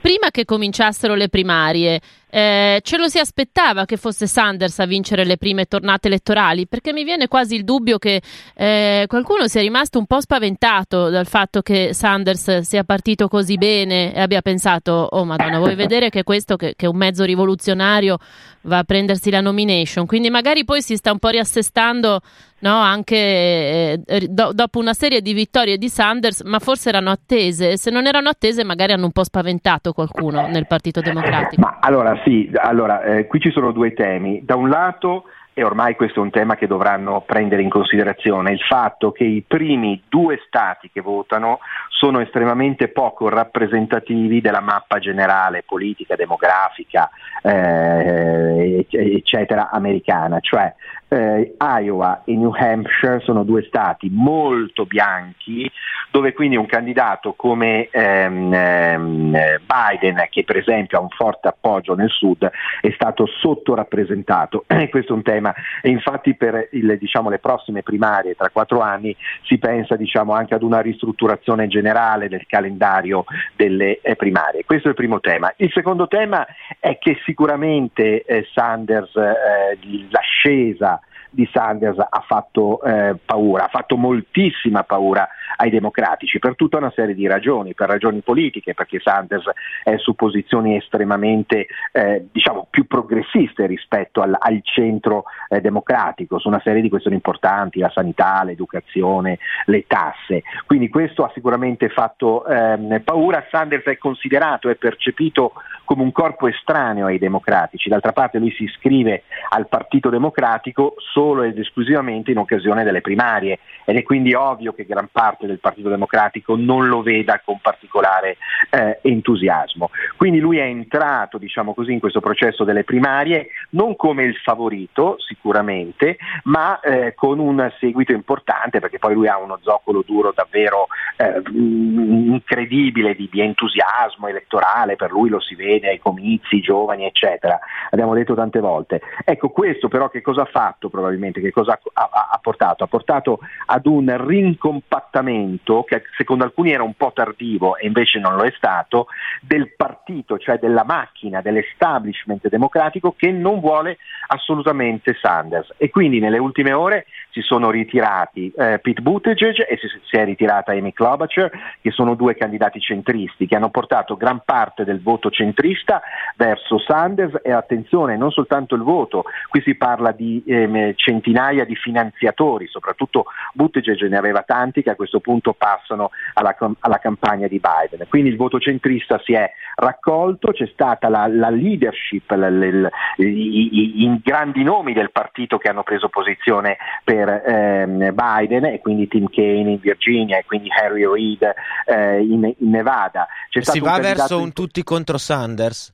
prima 0.01 0.29
che 0.31 0.45
cominciassero 0.45 1.15
le 1.15 1.29
primarie, 1.29 1.99
eh, 2.35 2.79
ce 2.81 2.97
lo 2.97 3.07
si 3.09 3.19
aspettava 3.19 3.85
che 3.85 3.95
fosse 3.95 4.25
Sanders 4.25 4.79
a 4.79 4.87
vincere 4.87 5.23
le 5.23 5.37
prime 5.37 5.65
tornate 5.65 6.07
elettorali? 6.07 6.65
Perché 6.65 6.91
mi 6.91 7.03
viene 7.03 7.27
quasi 7.27 7.53
il 7.53 7.63
dubbio 7.63 7.99
che 7.99 8.23
eh, 8.55 9.05
qualcuno 9.07 9.47
sia 9.47 9.61
rimasto 9.61 9.99
un 9.99 10.07
po' 10.07 10.19
spaventato 10.19 11.11
dal 11.11 11.27
fatto 11.27 11.61
che 11.61 11.93
Sanders 11.93 12.61
sia 12.61 12.83
partito 12.83 13.27
così 13.27 13.55
bene 13.57 14.15
e 14.15 14.19
abbia 14.19 14.41
pensato, 14.41 15.09
oh 15.11 15.25
madonna, 15.25 15.59
vuoi 15.59 15.75
vedere 15.75 16.09
che 16.09 16.23
questo, 16.23 16.55
che, 16.55 16.73
che 16.75 16.87
un 16.87 16.97
mezzo 16.97 17.23
rivoluzionario, 17.23 18.17
va 18.61 18.79
a 18.79 18.83
prendersi 18.83 19.29
la 19.29 19.41
nomination? 19.41 20.07
Quindi 20.07 20.31
magari 20.31 20.65
poi 20.65 20.81
si 20.81 20.95
sta 20.95 21.11
un 21.11 21.19
po' 21.19 21.29
riassestando 21.29 22.19
no, 22.63 22.79
anche 22.79 24.01
eh, 24.05 24.27
do, 24.29 24.51
dopo 24.53 24.79
una 24.79 24.93
serie 24.93 25.21
di 25.21 25.33
vittorie 25.33 25.77
di 25.77 25.89
Sanders, 25.89 26.41
ma 26.41 26.59
forse 26.59 26.89
erano 26.89 27.11
attese. 27.11 27.77
Se 27.77 27.91
non 27.91 28.07
erano 28.07 28.29
attese, 28.29 28.63
magari 28.63 28.93
hanno 28.93 29.05
un 29.05 29.11
po' 29.11 29.23
spaventato 29.23 29.91
qualcuno 29.91 30.47
nel 30.47 30.65
Partito 30.65 31.01
Democratico. 31.01 31.61
Ma 31.61 31.77
allora 31.81 32.19
sì, 32.23 32.51
allora, 32.53 33.03
eh, 33.03 33.27
qui 33.27 33.39
ci 33.39 33.51
sono 33.51 33.71
due 33.71 33.93
temi. 33.93 34.43
Da 34.43 34.55
un 34.55 34.69
lato 34.69 35.25
e 35.53 35.63
ormai 35.63 35.95
questo 35.95 36.19
è 36.19 36.23
un 36.23 36.31
tema 36.31 36.55
che 36.55 36.65
dovranno 36.65 37.21
prendere 37.21 37.61
in 37.61 37.69
considerazione, 37.69 38.51
il 38.51 38.59
fatto 38.59 39.11
che 39.11 39.23
i 39.23 39.43
primi 39.45 40.01
due 40.09 40.39
stati 40.47 40.89
che 40.91 41.01
votano 41.01 41.59
sono 41.89 42.19
estremamente 42.19 42.87
poco 42.87 43.29
rappresentativi 43.29 44.41
della 44.41 44.61
mappa 44.61 44.97
generale 44.97 45.63
politica, 45.63 46.15
demografica, 46.15 47.09
eh, 47.43 48.85
eccetera, 48.89 49.69
americana, 49.69 50.39
cioè 50.39 50.73
eh, 51.09 51.55
Iowa 51.59 52.23
e 52.25 52.35
New 52.35 52.53
Hampshire 52.55 53.19
sono 53.19 53.43
due 53.43 53.63
stati 53.63 54.09
molto 54.11 54.85
bianchi, 54.85 55.69
dove 56.13 56.33
quindi 56.33 56.55
un 56.55 56.67
candidato 56.67 57.33
come 57.33 57.87
ehm, 57.89 58.53
ehm, 58.53 59.31
Biden, 59.65 60.27
che 60.29 60.43
per 60.43 60.57
esempio 60.57 60.99
ha 60.99 61.01
un 61.01 61.09
forte 61.09 61.47
appoggio 61.47 61.95
nel 61.95 62.11
sud, 62.11 62.47
è 62.81 62.91
stato 62.91 63.25
sottorappresentato. 63.25 64.63
questo 64.91 65.13
è 65.13 65.15
un 65.15 65.23
tema 65.23 65.51
e 65.81 65.89
infatti 65.89 66.35
per 66.35 66.67
il, 66.73 66.99
diciamo, 66.99 67.31
le 67.31 67.39
prossime 67.39 67.81
primarie 67.81 68.35
tra 68.35 68.51
quattro 68.51 68.81
anni 68.81 69.15
si 69.41 69.57
pensa 69.57 69.95
diciamo, 69.95 70.33
anche 70.33 70.53
ad 70.53 70.61
una 70.61 70.81
ristrutturazione 70.81 71.65
generale 71.65 72.29
del 72.29 72.45
calendario 72.45 73.23
delle 73.55 73.99
eh, 74.03 74.15
primarie. 74.15 74.65
Questo 74.65 74.89
è 74.89 74.91
il 74.91 74.95
primo 74.95 75.19
tema. 75.19 75.51
Il 75.55 75.71
secondo 75.71 76.07
tema 76.07 76.45
è 76.77 76.99
che 76.99 77.19
sicuramente 77.25 78.21
eh, 78.21 78.45
Sanders, 78.53 79.15
eh, 79.15 79.79
l'ascesa 80.11 81.01
di 81.33 81.49
Sanders 81.51 81.97
ha 81.97 82.23
fatto 82.27 82.81
eh, 82.83 83.15
paura, 83.25 83.65
ha 83.65 83.69
fatto 83.69 83.97
moltissima 83.97 84.83
paura 84.83 85.27
ai 85.57 85.69
democratici 85.69 86.39
per 86.39 86.55
tutta 86.55 86.77
una 86.77 86.91
serie 86.95 87.15
di 87.15 87.27
ragioni, 87.27 87.73
per 87.73 87.89
ragioni 87.89 88.21
politiche, 88.21 88.73
perché 88.73 88.99
Sanders 88.99 89.49
è 89.83 89.97
su 89.97 90.13
posizioni 90.15 90.75
estremamente 90.75 91.67
eh, 91.91 92.27
diciamo, 92.31 92.67
più 92.69 92.85
progressiste 92.85 93.65
rispetto 93.65 94.21
al, 94.21 94.35
al 94.37 94.61
centro 94.63 95.25
eh, 95.49 95.59
democratico, 95.59 96.39
su 96.39 96.47
una 96.47 96.61
serie 96.63 96.81
di 96.81 96.89
questioni 96.89 97.15
importanti, 97.15 97.79
la 97.79 97.91
sanità, 97.93 98.43
l'educazione, 98.43 99.39
le 99.65 99.85
tasse. 99.87 100.43
Quindi 100.65 100.89
questo 100.89 101.23
ha 101.23 101.31
sicuramente 101.33 101.89
fatto 101.89 102.45
ehm, 102.45 103.01
paura. 103.03 103.45
Sanders 103.49 103.85
è 103.85 103.97
considerato, 103.97 104.69
è 104.69 104.75
percepito 104.75 105.53
come 105.85 106.03
un 106.03 106.11
corpo 106.11 106.47
estraneo 106.47 107.07
ai 107.07 107.17
democratici, 107.17 107.89
d'altra 107.89 108.13
parte 108.13 108.39
lui 108.39 108.51
si 108.51 108.63
iscrive 108.63 109.23
al 109.49 109.67
Partito 109.67 110.09
Democratico 110.09 110.95
solo 111.23 111.43
ed 111.43 111.57
esclusivamente 111.57 112.31
in 112.31 112.37
occasione 112.37 112.83
delle 112.83 112.99
primarie 112.99 113.59
ed 113.85 113.95
è 113.95 114.03
quindi 114.03 114.33
ovvio 114.33 114.73
che 114.73 114.85
gran 114.85 115.07
parte 115.09 115.47
del 115.47 115.59
Partito 115.59 115.87
Democratico 115.87 116.55
non 116.57 116.87
lo 116.87 117.01
veda 117.01 117.41
con 117.43 117.59
particolare 117.61 118.37
eh, 118.69 118.99
entusiasmo. 119.01 119.89
Quindi 120.17 120.39
lui 120.39 120.57
è 120.57 120.63
entrato 120.63 121.37
diciamo 121.37 121.73
così, 121.73 121.93
in 121.93 121.99
questo 121.99 122.19
processo 122.19 122.65
delle 122.65 122.83
primarie 122.83 123.47
non 123.69 123.95
come 123.95 124.23
il 124.23 124.35
favorito 124.35 125.15
sicuramente, 125.19 126.17
ma 126.45 126.79
eh, 126.81 127.13
con 127.15 127.39
un 127.39 127.71
seguito 127.79 128.11
importante 128.11 128.79
perché 128.79 128.99
poi 128.99 129.13
lui 129.13 129.27
ha 129.27 129.37
uno 129.37 129.59
zoccolo 129.61 130.03
duro 130.05 130.33
davvero 130.35 130.87
eh, 131.17 131.41
incredibile 131.53 133.15
di, 133.15 133.29
di, 133.31 133.41
entusiasmo 133.41 134.27
elettorale, 134.27 134.95
per 134.95 135.11
lui 135.11 135.29
lo 135.29 135.39
si 135.39 135.55
vede 135.55 135.89
ai 135.89 135.99
comizi, 135.99 136.59
giovani 136.59 137.05
eccetera, 137.05 137.59
abbiamo 137.91 138.13
detto 138.13 138.33
tante 138.33 138.59
volte. 138.59 139.01
Ecco 139.23 139.49
questo 139.49 139.87
però 139.87 140.09
che 140.09 140.21
cosa 140.21 140.41
ha 140.41 140.49
fatto 140.51 140.89
probabilmente, 140.89 141.12
che 141.19 141.51
cosa 141.51 141.79
ha, 141.93 142.09
ha, 142.11 142.29
ha 142.31 142.39
portato? 142.41 142.83
Ha 142.83 142.87
portato 142.87 143.39
ad 143.67 143.85
un 143.85 144.15
rincompattamento 144.25 145.83
che 145.83 146.03
secondo 146.17 146.43
alcuni 146.43 146.71
era 146.71 146.83
un 146.83 146.93
po' 146.95 147.11
tardivo 147.13 147.77
e 147.77 147.87
invece 147.87 148.19
non 148.19 148.35
lo 148.35 148.43
è 148.43 148.53
stato, 148.55 149.07
del 149.41 149.73
partito, 149.75 150.37
cioè 150.37 150.57
della 150.57 150.83
macchina, 150.83 151.41
dell'establishment 151.41 152.47
democratico 152.49 153.13
che 153.17 153.31
non 153.31 153.59
vuole 153.59 153.97
assolutamente 154.27 155.17
Sanders. 155.19 155.73
E 155.77 155.89
quindi 155.89 156.19
nelle 156.19 156.37
ultime 156.37 156.73
ore 156.73 157.05
si 157.33 157.41
sono 157.41 157.71
ritirati 157.71 158.53
eh, 158.55 158.79
Pete 158.79 159.01
Buttigieg 159.01 159.65
e 159.67 159.77
si, 159.77 159.87
si, 160.05 160.15
è 160.15 160.23
ritirata 160.23 160.71
Amy 160.71 160.93
Klobuchar, 160.93 161.49
che 161.81 161.89
sono 161.89 162.13
due 162.13 162.35
candidati 162.35 162.79
centristi 162.79 163.47
che 163.47 163.55
hanno 163.55 163.71
portato 163.71 164.15
gran 164.15 164.41
parte 164.45 164.83
del 164.83 165.01
voto 165.01 165.31
centrista 165.31 166.01
verso 166.37 166.77
Sanders 166.77 167.39
e 167.41 167.51
attenzione, 167.51 168.17
non 168.17 168.31
soltanto 168.31 168.75
il 168.75 168.83
voto, 168.83 169.23
qui 169.49 169.61
si 169.61 169.73
parla 169.73 170.11
di 170.11 170.43
eh, 170.45 170.93
centinaia 170.95 171.65
di 171.65 171.75
finanziatori, 171.75 172.67
soprattutto 172.67 173.25
Buttigieg 173.53 174.07
ne 174.07 174.17
aveva 174.17 174.43
tanti 174.43 174.83
che 174.83 174.91
a 174.91 174.95
questo 174.95 175.19
punto 175.19 175.53
passano 175.53 176.11
alla, 176.33 176.55
alla 176.79 176.99
campagna 176.99 177.47
di 177.47 177.59
Biden. 177.59 178.07
Quindi 178.07 178.29
il 178.29 178.37
voto 178.37 178.59
centrista 178.59 179.19
si 179.23 179.33
è 179.33 179.51
raccolto, 179.75 180.51
c'è 180.51 180.67
stata 180.71 181.09
la, 181.09 181.25
la 181.27 181.49
leadership, 181.49 182.29
la, 182.31 182.49
la, 182.49 182.89
i, 183.17 184.03
i, 184.03 184.21
grandi 184.23 184.63
nomi 184.63 184.93
del 184.93 185.11
partito 185.11 185.57
che 185.57 185.69
hanno 185.69 185.83
preso 185.83 186.09
posizione 186.09 186.77
per 187.03 187.22
ehm, 187.29 188.13
Biden 188.13 188.65
e 188.65 188.79
quindi 188.79 189.07
Tim 189.07 189.27
Kaine 189.29 189.71
in 189.71 189.79
Virginia 189.79 190.37
e 190.37 190.45
quindi 190.45 190.69
Harry 190.69 191.05
Reid 191.05 191.53
eh, 191.85 192.21
in, 192.21 192.53
in, 192.57 192.69
Nevada. 192.69 193.27
C'è 193.49 193.61
si 193.63 193.79
va 193.79 193.99
verso 193.99 194.39
un 194.39 194.53
tutti 194.53 194.83
contro 194.83 195.17
Sanders? 195.17 195.93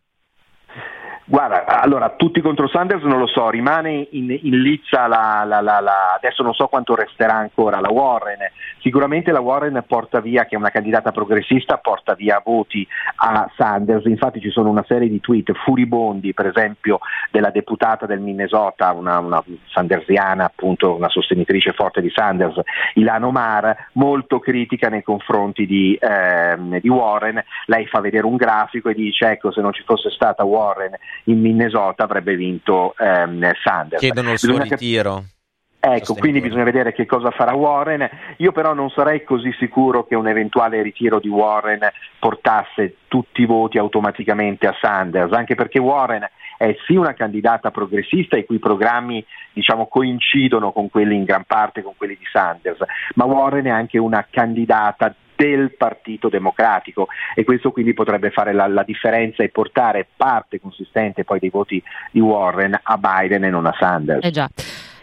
Guarda, 1.31 1.63
allora 1.79 2.15
tutti 2.17 2.41
contro 2.41 2.67
Sanders 2.67 3.03
non 3.03 3.19
lo 3.19 3.27
so, 3.27 3.51
rimane 3.51 4.07
in, 4.13 4.36
in 4.41 4.62
lizza 4.63 5.05
la, 5.05 5.43
la, 5.45 5.62
la, 5.62 5.79
la, 5.79 6.15
adesso 6.15 6.41
non 6.41 6.55
so 6.55 6.65
quanto 6.65 6.95
resterà 6.95 7.36
ancora 7.36 7.79
la 7.79 7.91
Warren, 7.91 8.39
sicuramente 8.79 9.31
la 9.31 9.39
Warren 9.39 9.83
porta 9.86 10.21
via, 10.21 10.45
che 10.45 10.55
è 10.55 10.57
una 10.57 10.71
candidata 10.71 11.12
progressista, 11.12 11.77
porta 11.77 12.15
via 12.15 12.41
voti 12.43 12.88
a 13.17 13.48
Sanders, 13.55 14.05
infatti 14.05 14.39
ci 14.39 14.50
sono 14.50 14.71
una 14.71 14.83
serie 14.88 15.07
di 15.07 15.19
tweet 15.19 15.51
furibondi, 15.53 16.33
per 16.33 16.48
esempio 16.48 16.98
della 17.29 17.51
deputata 17.51 18.07
del 18.07 18.21
Minnesota, 18.21 18.91
una, 18.93 19.19
una 19.19 19.43
sandersiana 19.67 20.45
appunto, 20.45 20.95
una 20.95 21.09
sostenitrice 21.09 21.74
forte 21.74 22.01
di 22.01 22.09
Sanders, 22.09 22.59
Ilano 22.95 23.29
Mar, 23.29 23.89
molto 23.93 24.39
critica 24.39 24.89
nei 24.89 25.03
confronti 25.03 25.67
di, 25.67 25.95
ehm, 26.01 26.79
di 26.79 26.89
Warren, 26.89 27.39
lei 27.67 27.86
fa 27.86 28.00
vedere 28.00 28.25
un 28.25 28.36
grafico 28.36 28.89
e 28.89 28.95
dice 28.95 29.29
ecco 29.29 29.51
se 29.51 29.62
non 29.62 29.74
ci 29.74 29.83
fosse 29.86 30.09
stata 30.09 30.43
Warren 30.43 30.98
in 31.25 31.39
Minnesota 31.39 32.03
avrebbe 32.03 32.35
vinto 32.35 32.95
ehm, 32.97 33.51
Sanders. 33.63 34.01
Chiedono 34.01 34.31
il 34.31 34.39
suo 34.39 34.53
bisogna 34.53 34.69
ritiro. 34.69 35.13
Cap- 35.15 35.38
Ecco, 35.81 36.13
quindi 36.13 36.41
bisogna 36.41 36.65
vedere 36.65 36.91
che 36.91 37.05
cosa 37.05 37.31
farà 37.31 37.53
Warren. 37.53 38.07
Io 38.38 38.51
però 38.51 38.73
non 38.73 38.89
sarei 38.89 39.23
così 39.23 39.53
sicuro 39.57 40.05
che 40.05 40.13
un 40.13 40.27
eventuale 40.27 40.81
ritiro 40.81 41.19
di 41.19 41.29
Warren 41.29 41.79
portasse 42.19 42.97
tutti 43.07 43.41
i 43.41 43.45
voti 43.45 43.77
automaticamente 43.77 44.67
a 44.67 44.75
Sanders, 44.77 45.31
anche 45.31 45.55
perché 45.55 45.79
Warren 45.79 46.29
è 46.57 46.75
sì 46.85 46.95
una 46.95 47.13
candidata 47.13 47.71
progressista 47.71 48.35
i 48.35 48.45
cui 48.45 48.59
programmi 48.59 49.25
diciamo, 49.53 49.88
coincidono 49.88 50.73
con 50.73 50.89
quelli 50.89 51.15
in 51.15 51.23
gran 51.23 51.45
parte 51.45 51.81
con 51.81 51.93
quelli 51.95 52.17
di 52.19 52.25
Sanders, 52.29 52.79
ma 53.15 53.23
Warren 53.23 53.65
è 53.65 53.69
anche 53.69 53.97
una 53.97 54.27
candidata 54.29 55.15
del 55.39 55.74
Partito 55.77 56.27
Democratico 56.27 57.08
e 57.34 57.46
questo 57.46 57.72
quindi 57.72 57.93
potrebbe 57.93 58.29
fare 58.29 58.51
la, 58.51 58.67
la, 58.67 58.84
differenza 58.84 59.41
e 59.41 59.48
portare 59.48 60.05
parte 60.17 60.60
consistente 60.60 61.24
poi 61.24 61.39
dei 61.39 61.50
voti 61.50 61.81
di 62.12 62.19
Warren 62.19 62.77
a 62.84 62.98
Biden 62.98 63.46
e 63.46 63.50
non 63.50 63.65
a 63.65 63.74
Sanders. 63.79 64.25
Eh. 64.25 64.48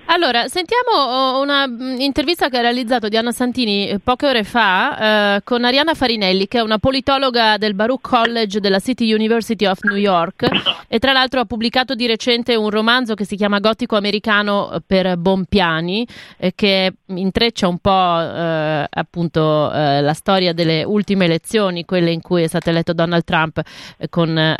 Allora, 0.08 0.46
sentiamo 0.46 0.92
oh, 0.96 1.40
un'intervista 1.40 2.48
che 2.48 2.58
ha 2.58 2.60
realizzato 2.60 3.08
Diana 3.08 3.32
Santini 3.32 3.88
eh, 3.88 3.98
poche 3.98 4.26
ore 4.26 4.44
fa 4.44 5.34
eh, 5.36 5.40
con 5.42 5.64
Ariana 5.64 5.94
Farinelli, 5.94 6.46
che 6.46 6.58
è 6.58 6.62
una 6.62 6.78
politologa 6.78 7.56
del 7.58 7.74
Baruch 7.74 8.02
College 8.02 8.60
della 8.60 8.78
City 8.78 9.12
University 9.12 9.66
of 9.66 9.82
New 9.82 9.96
York 9.96 10.48
e 10.86 11.00
tra 11.00 11.12
l'altro 11.12 11.40
ha 11.40 11.44
pubblicato 11.44 11.96
di 11.96 12.06
recente 12.06 12.54
un 12.54 12.70
romanzo 12.70 13.14
che 13.14 13.24
si 13.24 13.34
chiama 13.34 13.58
Gotico 13.58 13.96
americano 13.96 14.80
per 14.86 15.16
Bompiani, 15.16 16.06
eh, 16.36 16.52
che 16.54 16.92
intreccia 17.06 17.66
un 17.66 17.78
po' 17.78 18.20
eh, 18.20 18.86
appunto 18.88 19.72
eh, 19.72 20.00
la 20.02 20.14
storia 20.14 20.52
delle 20.52 20.84
ultime 20.84 21.24
elezioni, 21.24 21.84
quelle 21.84 22.12
in 22.12 22.20
cui 22.20 22.44
è 22.44 22.46
stato 22.46 22.70
eletto 22.70 22.92
Donald 22.92 23.24
Trump, 23.24 23.60
eh, 23.98 24.08
con 24.08 24.54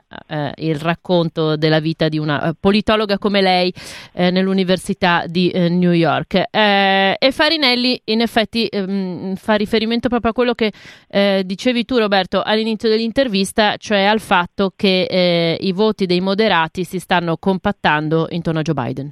il 0.57 0.77
racconto 0.77 1.57
della 1.57 1.79
vita 1.79 2.09
di 2.09 2.19
una 2.19 2.55
politologa 2.59 3.19
come 3.19 3.41
lei 3.41 3.73
nell'università 4.13 5.25
di 5.27 5.36
di 5.37 5.51
eh, 5.51 5.69
New 5.69 5.93
York. 5.93 6.45
Eh, 6.51 7.17
e 7.19 7.31
Farinelli 7.31 8.01
in 8.05 8.23
effetti 8.23 8.67
ehm, 8.67 9.35
fa 9.35 9.55
riferimento 9.55 10.09
proprio 10.09 10.31
a 10.31 10.35
quello 10.35 10.55
che 10.55 10.73
eh, 11.09 11.43
dicevi 11.45 11.85
tu 11.85 11.99
Roberto 11.99 12.41
all'inizio 12.41 12.89
dell'intervista, 12.89 13.77
cioè 13.77 14.05
al 14.05 14.21
fatto 14.21 14.73
che 14.75 15.03
eh, 15.03 15.59
i 15.61 15.73
voti 15.73 16.07
dei 16.07 16.23
moderati 16.23 16.85
si 16.85 16.99
stanno 16.99 17.37
compattando 17.37 18.29
intorno 18.31 18.61
a 18.61 18.63
Joe 18.63 18.75
Biden. 18.75 19.11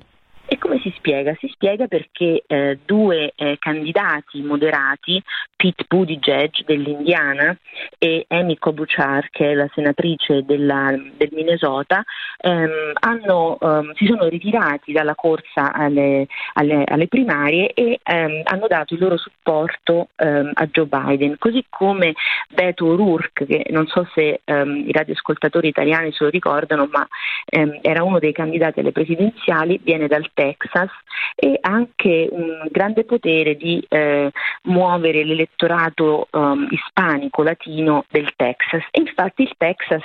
E 0.54 0.58
come 0.58 0.78
si 0.78 0.92
spiega? 0.94 1.34
Si 1.40 1.48
spiega 1.48 1.88
perché 1.88 2.44
eh, 2.46 2.78
due 2.84 3.32
eh, 3.34 3.56
candidati 3.58 4.40
moderati, 4.40 5.20
Pete 5.56 5.84
Buttigieg 5.88 6.64
dell'Indiana 6.64 7.56
e 7.98 8.24
Amy 8.28 8.54
Klobuchar, 8.56 9.30
che 9.30 9.50
è 9.50 9.54
la 9.54 9.68
senatrice 9.74 10.44
della, 10.44 10.94
del 11.16 11.30
Minnesota, 11.32 12.04
ehm, 12.38 12.92
hanno, 13.00 13.58
ehm, 13.60 13.94
si 13.94 14.06
sono 14.06 14.28
ritirati 14.28 14.92
dalla 14.92 15.16
corsa 15.16 15.72
alle, 15.72 16.28
alle, 16.52 16.84
alle 16.86 17.08
primarie 17.08 17.72
e 17.72 17.98
ehm, 18.00 18.42
hanno 18.44 18.68
dato 18.68 18.94
il 18.94 19.00
loro 19.00 19.16
supporto 19.16 20.10
ehm, 20.14 20.52
a 20.54 20.66
Joe 20.66 20.86
Biden, 20.86 21.34
così 21.36 21.64
come 21.68 22.12
Beto 22.48 22.86
O'Rourke, 22.86 23.44
che 23.44 23.66
non 23.70 23.88
so 23.88 24.08
se 24.14 24.42
ehm, 24.44 24.84
i 24.86 24.92
radioascoltatori 24.92 25.66
italiani 25.66 26.12
se 26.12 26.22
lo 26.22 26.30
ricordano, 26.30 26.88
ma 26.92 27.04
ehm, 27.46 27.80
era 27.82 28.04
uno 28.04 28.20
dei 28.20 28.32
candidati 28.32 28.78
alle 28.78 28.92
presidenziali, 28.92 29.80
viene 29.82 30.06
dal 30.06 30.30
Texas 30.32 30.42
e 31.34 31.58
ha 31.60 31.70
anche 31.70 32.28
un 32.30 32.66
grande 32.70 33.04
potere 33.04 33.56
di 33.56 33.84
eh, 33.88 34.30
muovere 34.64 35.24
l'elettorato 35.24 36.28
um, 36.32 36.66
ispanico 36.70 37.42
latino 37.42 38.04
del 38.10 38.32
Texas. 38.36 38.82
E 38.90 39.00
infatti 39.00 39.42
il 39.42 39.54
Texas, 39.56 40.02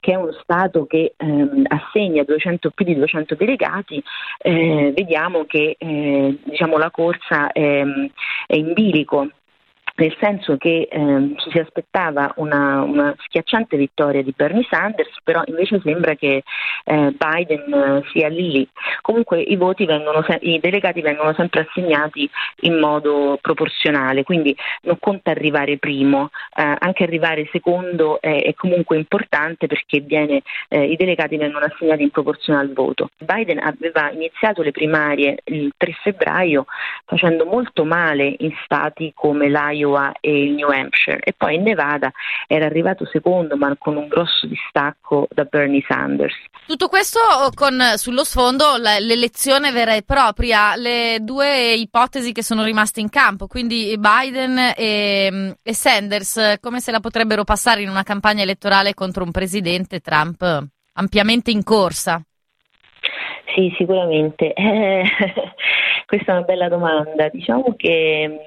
che 0.00 0.12
è 0.12 0.16
uno 0.16 0.32
Stato 0.32 0.86
che 0.86 1.14
ehm, 1.16 1.64
assegna 1.68 2.22
200, 2.24 2.70
più 2.70 2.84
di 2.84 2.94
200 2.94 3.34
delegati, 3.34 4.02
eh, 4.38 4.92
vediamo 4.94 5.44
che 5.44 5.76
eh, 5.78 6.38
diciamo, 6.44 6.78
la 6.78 6.90
corsa 6.90 7.52
è, 7.52 7.82
è 8.46 8.54
in 8.54 8.72
bilico 8.72 9.28
nel 9.96 10.14
senso 10.20 10.56
che 10.56 10.88
ehm, 10.90 11.36
ci 11.38 11.50
si 11.50 11.58
aspettava 11.58 12.32
una, 12.36 12.82
una, 12.82 13.14
schiacciante 13.18 13.76
vittoria 13.76 14.22
di 14.22 14.32
Bernie 14.36 14.66
Sanders, 14.68 15.10
però 15.24 15.42
invece 15.46 15.80
sembra 15.82 16.14
che 16.14 16.42
eh, 16.84 17.14
Biden 17.16 17.72
eh, 17.72 18.02
sia 18.12 18.28
lì. 18.28 18.68
Comunque 19.00 19.40
i, 19.40 19.56
voti 19.56 19.86
vengono 19.86 20.22
se- 20.22 20.38
i 20.42 20.60
delegati 20.60 21.00
vengono 21.00 21.32
sempre 21.34 21.66
assegnati 21.68 22.28
in 22.60 22.78
modo 22.78 23.38
proporzionale, 23.40 24.22
quindi 24.22 24.54
non 24.82 24.98
conta 25.00 25.30
arrivare 25.30 25.78
primo, 25.78 26.30
eh, 26.54 26.76
anche 26.78 27.02
arrivare 27.02 27.48
secondo 27.50 28.20
è, 28.20 28.42
è 28.42 28.54
comunque 28.54 28.96
importante 28.96 29.66
perché 29.66 30.00
viene, 30.00 30.42
eh, 30.68 30.84
i 30.84 30.96
delegati 30.96 31.36
vengono 31.36 31.64
assegnati 31.64 32.02
in 32.02 32.10
proporzione 32.10 32.60
al 32.60 32.72
voto. 32.72 33.08
Biden 33.18 33.58
aveva 33.58 34.10
iniziato 34.10 34.62
le 34.62 34.72
primarie 34.72 35.38
il 35.44 35.72
3 35.76 35.92
febbraio 36.02 36.66
facendo 37.04 37.46
molto 37.46 37.84
male 37.84 38.34
in 38.38 38.52
stati 38.64 39.12
come 39.14 39.48
l'Iowa 39.48 39.85
Iowa 39.86 40.12
e 40.20 40.44
il 40.44 40.52
New 40.52 40.68
Hampshire 40.68 41.20
e 41.20 41.32
poi 41.32 41.54
in 41.54 41.62
Nevada 41.62 42.10
era 42.46 42.66
arrivato 42.66 43.06
secondo 43.06 43.56
ma 43.56 43.74
con 43.78 43.96
un 43.96 44.08
grosso 44.08 44.46
distacco 44.46 45.28
da 45.30 45.44
Bernie 45.44 45.84
Sanders. 45.86 46.34
Tutto 46.66 46.88
questo 46.88 47.20
con 47.54 47.80
sullo 47.94 48.24
sfondo 48.24 48.76
l'elezione 48.76 49.70
vera 49.70 49.94
e 49.94 50.02
propria, 50.02 50.74
le 50.76 51.18
due 51.20 51.74
ipotesi 51.74 52.32
che 52.32 52.42
sono 52.42 52.64
rimaste 52.64 53.00
in 53.00 53.08
campo, 53.08 53.46
quindi 53.46 53.96
Biden 53.98 54.72
e, 54.76 55.56
e 55.62 55.74
Sanders, 55.74 56.56
come 56.60 56.80
se 56.80 56.90
la 56.90 57.00
potrebbero 57.00 57.44
passare 57.44 57.82
in 57.82 57.88
una 57.88 58.02
campagna 58.02 58.42
elettorale 58.42 58.94
contro 58.94 59.22
un 59.22 59.30
presidente 59.30 60.00
Trump 60.00 60.66
ampiamente 60.94 61.50
in 61.50 61.62
corsa? 61.62 62.20
Sì, 63.54 63.72
sicuramente. 63.78 64.52
Eh, 64.52 65.04
questa 66.06 66.32
è 66.32 66.36
una 66.36 66.44
bella 66.44 66.68
domanda. 66.68 67.28
Diciamo 67.28 67.74
che 67.76 68.38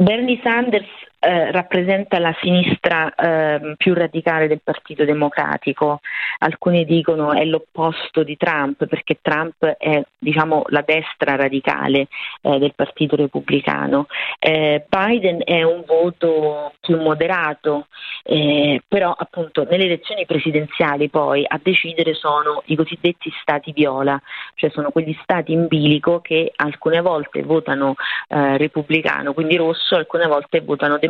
Bernie 0.00 0.40
Sanders 0.42 0.88
eh, 1.22 1.52
rappresenta 1.52 2.18
la 2.18 2.34
sinistra 2.40 3.14
eh, 3.14 3.74
più 3.76 3.92
radicale 3.92 4.48
del 4.48 4.62
Partito 4.64 5.04
Democratico. 5.04 6.00
Alcuni 6.38 6.86
dicono 6.86 7.32
è 7.34 7.44
l'opposto 7.44 8.22
di 8.22 8.38
Trump 8.38 8.86
perché 8.86 9.18
Trump 9.20 9.62
è 9.64 10.02
diciamo, 10.18 10.62
la 10.68 10.82
destra 10.82 11.36
radicale 11.36 12.08
eh, 12.40 12.58
del 12.58 12.72
Partito 12.74 13.16
Repubblicano. 13.16 14.06
Eh, 14.38 14.86
Biden 14.88 15.42
è 15.44 15.62
un 15.62 15.82
voto 15.86 16.72
più 16.80 16.98
moderato, 16.98 17.88
eh, 18.22 18.80
però 18.88 19.14
appunto 19.14 19.66
nelle 19.68 19.84
elezioni 19.84 20.24
presidenziali 20.24 21.10
poi 21.10 21.44
a 21.46 21.60
decidere 21.62 22.14
sono 22.14 22.62
i 22.66 22.76
cosiddetti 22.76 23.30
stati 23.42 23.72
viola, 23.72 24.18
cioè 24.54 24.70
sono 24.70 24.90
quegli 24.90 25.16
stati 25.22 25.52
in 25.52 25.66
bilico 25.66 26.20
che 26.20 26.50
alcune 26.56 27.00
volte 27.02 27.42
votano 27.42 27.94
repubblicano, 28.28 29.32
quindi 29.32 29.56
rosso, 29.56 29.96
alcune 29.96 30.26
volte 30.26 30.60
votano 30.60 30.98
democratico, 30.98 31.09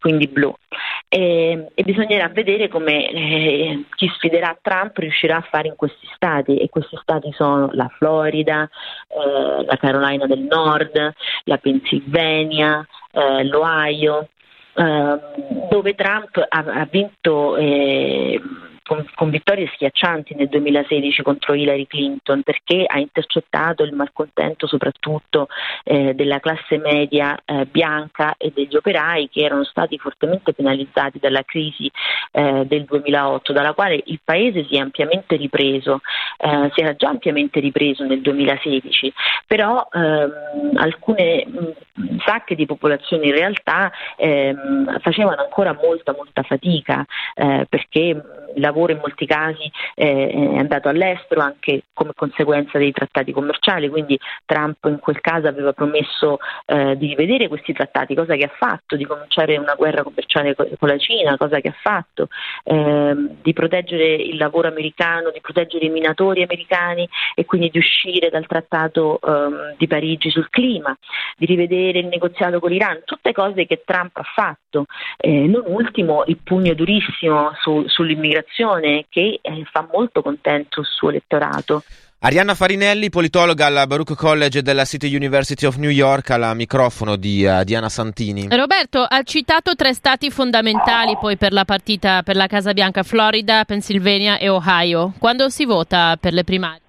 quindi 0.00 0.26
blu. 0.26 0.54
E, 1.08 1.66
e 1.74 1.82
bisognerà 1.82 2.28
vedere 2.28 2.68
come 2.68 3.10
eh, 3.10 3.84
chi 3.96 4.08
sfiderà 4.14 4.56
Trump 4.60 4.96
riuscirà 4.98 5.36
a 5.36 5.46
fare 5.48 5.68
in 5.68 5.76
questi 5.76 6.06
stati 6.14 6.58
e 6.58 6.68
questi 6.68 6.96
stati 7.02 7.32
sono 7.32 7.70
la 7.72 7.88
Florida, 7.96 8.68
eh, 9.08 9.64
la 9.64 9.76
Carolina 9.76 10.26
del 10.26 10.40
Nord, 10.40 11.12
la 11.44 11.58
Pennsylvania, 11.58 12.86
eh, 13.12 13.44
l'Ohio, 13.44 14.28
ehm, 14.74 15.68
dove 15.68 15.94
Trump 15.94 16.36
ha, 16.36 16.64
ha 16.64 16.88
vinto 16.90 17.56
eh, 17.56 18.40
con, 18.82 19.06
con, 19.14 19.30
vittorie 19.30 19.70
schiaccianti 19.74 20.34
nel 20.34 20.48
2016 20.48 21.22
contro 21.22 21.54
Hillary 21.54 21.86
Clinton 21.86 22.42
perché 22.42 22.84
ha 22.86 22.98
intercettato 22.98 23.82
il 23.82 23.94
malcontento 23.94 24.66
soprattutto 24.66 25.48
eh, 25.84 26.14
della 26.14 26.40
classe 26.40 26.78
media 26.78 27.38
eh, 27.44 27.66
bianca 27.66 28.34
e 28.36 28.52
degli 28.54 28.74
operai 28.76 29.28
che 29.28 29.44
erano 29.44 29.64
stati 29.64 29.98
fortemente 29.98 30.52
penalizzati 30.52 31.18
dalla 31.18 31.42
crisi 31.44 31.90
eh, 32.32 32.64
del 32.66 32.84
2008 32.84 33.52
dalla 33.52 33.72
quale 33.72 34.00
il 34.06 34.20
paese 34.22 34.64
si 34.64 34.76
è 34.76 34.80
ampiamente 34.80 35.36
ripreso, 35.36 36.00
eh, 36.38 36.70
si 36.74 36.80
era 36.80 36.94
già 36.94 37.08
ampiamente 37.08 37.60
ripreso 37.60 38.04
nel 38.04 38.20
2016, 38.20 39.12
però 39.46 39.86
ehm, 39.92 40.76
alcune 40.76 41.46
mh, 41.46 42.18
sacche 42.24 42.54
di 42.54 42.66
popolazione 42.66 43.26
in 43.26 43.32
realtà 43.32 43.92
ehm, 44.16 45.00
facevano 45.00 45.42
ancora 45.42 45.72
molta 45.72 46.14
molta 46.14 46.42
fatica 46.42 47.04
eh, 47.34 47.66
perché 47.68 48.22
il 48.54 48.64
lavoro 48.70 48.92
in 48.92 48.98
molti 48.98 49.26
casi 49.26 49.70
eh, 49.94 50.28
è 50.30 50.58
andato 50.58 50.88
all'estero 50.88 51.40
anche 51.40 51.82
come 51.92 52.12
conseguenza 52.14 52.78
dei 52.78 52.92
trattati 52.92 53.32
commerciali, 53.32 53.88
quindi 53.88 54.18
Trump 54.46 54.84
in 54.84 54.98
quel 54.98 55.20
caso 55.20 55.48
aveva 55.48 55.72
promesso 55.72 56.38
eh, 56.66 56.96
di 56.96 57.08
rivedere 57.08 57.48
questi 57.48 57.72
trattati, 57.72 58.14
cosa 58.14 58.36
che 58.36 58.44
ha 58.44 58.52
fatto, 58.56 58.96
di 58.96 59.04
cominciare 59.04 59.56
una 59.56 59.74
guerra 59.74 60.02
commerciale 60.02 60.54
con 60.54 60.88
la 60.88 60.98
Cina, 60.98 61.36
cosa 61.36 61.60
che 61.60 61.68
ha 61.68 61.76
fatto, 61.80 62.28
eh, 62.64 63.14
di 63.42 63.52
proteggere 63.52 64.14
il 64.14 64.36
lavoro 64.36 64.68
americano, 64.68 65.30
di 65.30 65.40
proteggere 65.40 65.86
i 65.86 65.90
minatori 65.90 66.42
americani 66.42 67.08
e 67.34 67.44
quindi 67.44 67.70
di 67.70 67.78
uscire 67.78 68.30
dal 68.30 68.46
trattato 68.46 69.18
ehm, 69.20 69.74
di 69.76 69.86
Parigi 69.86 70.30
sul 70.30 70.48
clima, 70.48 70.96
di 71.36 71.46
rivedere 71.46 71.98
il 71.98 72.06
negoziato 72.06 72.60
con 72.60 72.70
l'Iran, 72.70 73.02
tutte 73.04 73.32
cose 73.32 73.66
che 73.66 73.82
Trump 73.84 74.16
ha 74.16 74.24
fatto, 74.34 74.84
eh, 75.16 75.46
non 75.46 75.64
ultimo 75.66 76.24
il 76.26 76.38
pugno 76.42 76.74
durissimo 76.74 77.52
su, 77.60 77.84
sull'immigrazione 77.86 78.59
un'immigrazione 78.60 79.06
che 79.08 79.38
eh, 79.40 79.64
fa 79.70 79.88
molto 79.90 80.22
contento 80.22 80.80
il 80.80 80.86
suo 80.86 81.10
elettorato. 81.10 81.82
Arianna 82.22 82.54
Farinelli, 82.54 83.08
politologa 83.08 83.64
al 83.64 83.84
Baruch 83.86 84.14
College 84.14 84.60
della 84.60 84.84
City 84.84 85.14
University 85.14 85.64
of 85.64 85.76
New 85.76 85.88
York, 85.88 86.28
al 86.30 86.54
microfono 86.54 87.16
di 87.16 87.46
uh, 87.46 87.64
Diana 87.64 87.88
Santini. 87.88 88.46
Roberto 88.50 89.00
ha 89.00 89.22
citato 89.22 89.74
tre 89.74 89.94
stati 89.94 90.30
fondamentali 90.30 91.16
poi 91.18 91.38
per 91.38 91.52
la 91.52 91.64
partita 91.64 92.22
per 92.22 92.36
la 92.36 92.46
Casa 92.46 92.74
Bianca, 92.74 93.02
Florida, 93.04 93.64
Pennsylvania 93.64 94.36
e 94.36 94.50
Ohio. 94.50 95.14
Quando 95.18 95.48
si 95.48 95.64
vota 95.64 96.18
per 96.20 96.34
le 96.34 96.44
primarie? 96.44 96.80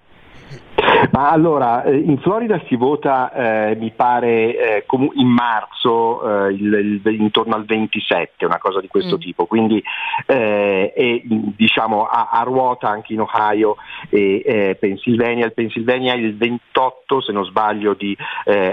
Ma 1.10 1.30
allora, 1.30 1.82
eh, 1.82 1.96
in 1.96 2.18
Florida 2.18 2.60
si 2.68 2.76
vota, 2.76 3.32
eh, 3.32 3.76
mi 3.76 3.90
pare, 3.90 4.82
eh, 4.82 4.86
in 5.14 5.28
marzo, 5.28 6.46
eh, 6.46 6.52
il, 6.52 7.00
il, 7.04 7.20
intorno 7.20 7.54
al 7.54 7.64
27, 7.64 8.44
una 8.44 8.58
cosa 8.58 8.80
di 8.80 8.86
questo 8.86 9.16
mm. 9.16 9.20
tipo, 9.20 9.46
quindi 9.46 9.82
eh, 10.26 10.92
e, 10.94 11.22
diciamo 11.24 12.04
a, 12.04 12.28
a, 12.30 12.42
ruota 12.42 12.88
anche 12.88 13.14
in 13.14 13.20
Ohio 13.20 13.76
e 14.10 14.42
eh, 14.44 14.76
Pennsylvania, 14.78 15.46
il 15.46 15.54
Pennsylvania 15.54 16.14
il 16.14 16.36
28, 16.36 17.20
se 17.20 17.32
non 17.32 17.44
sbaglio, 17.44 17.94
di 17.94 18.16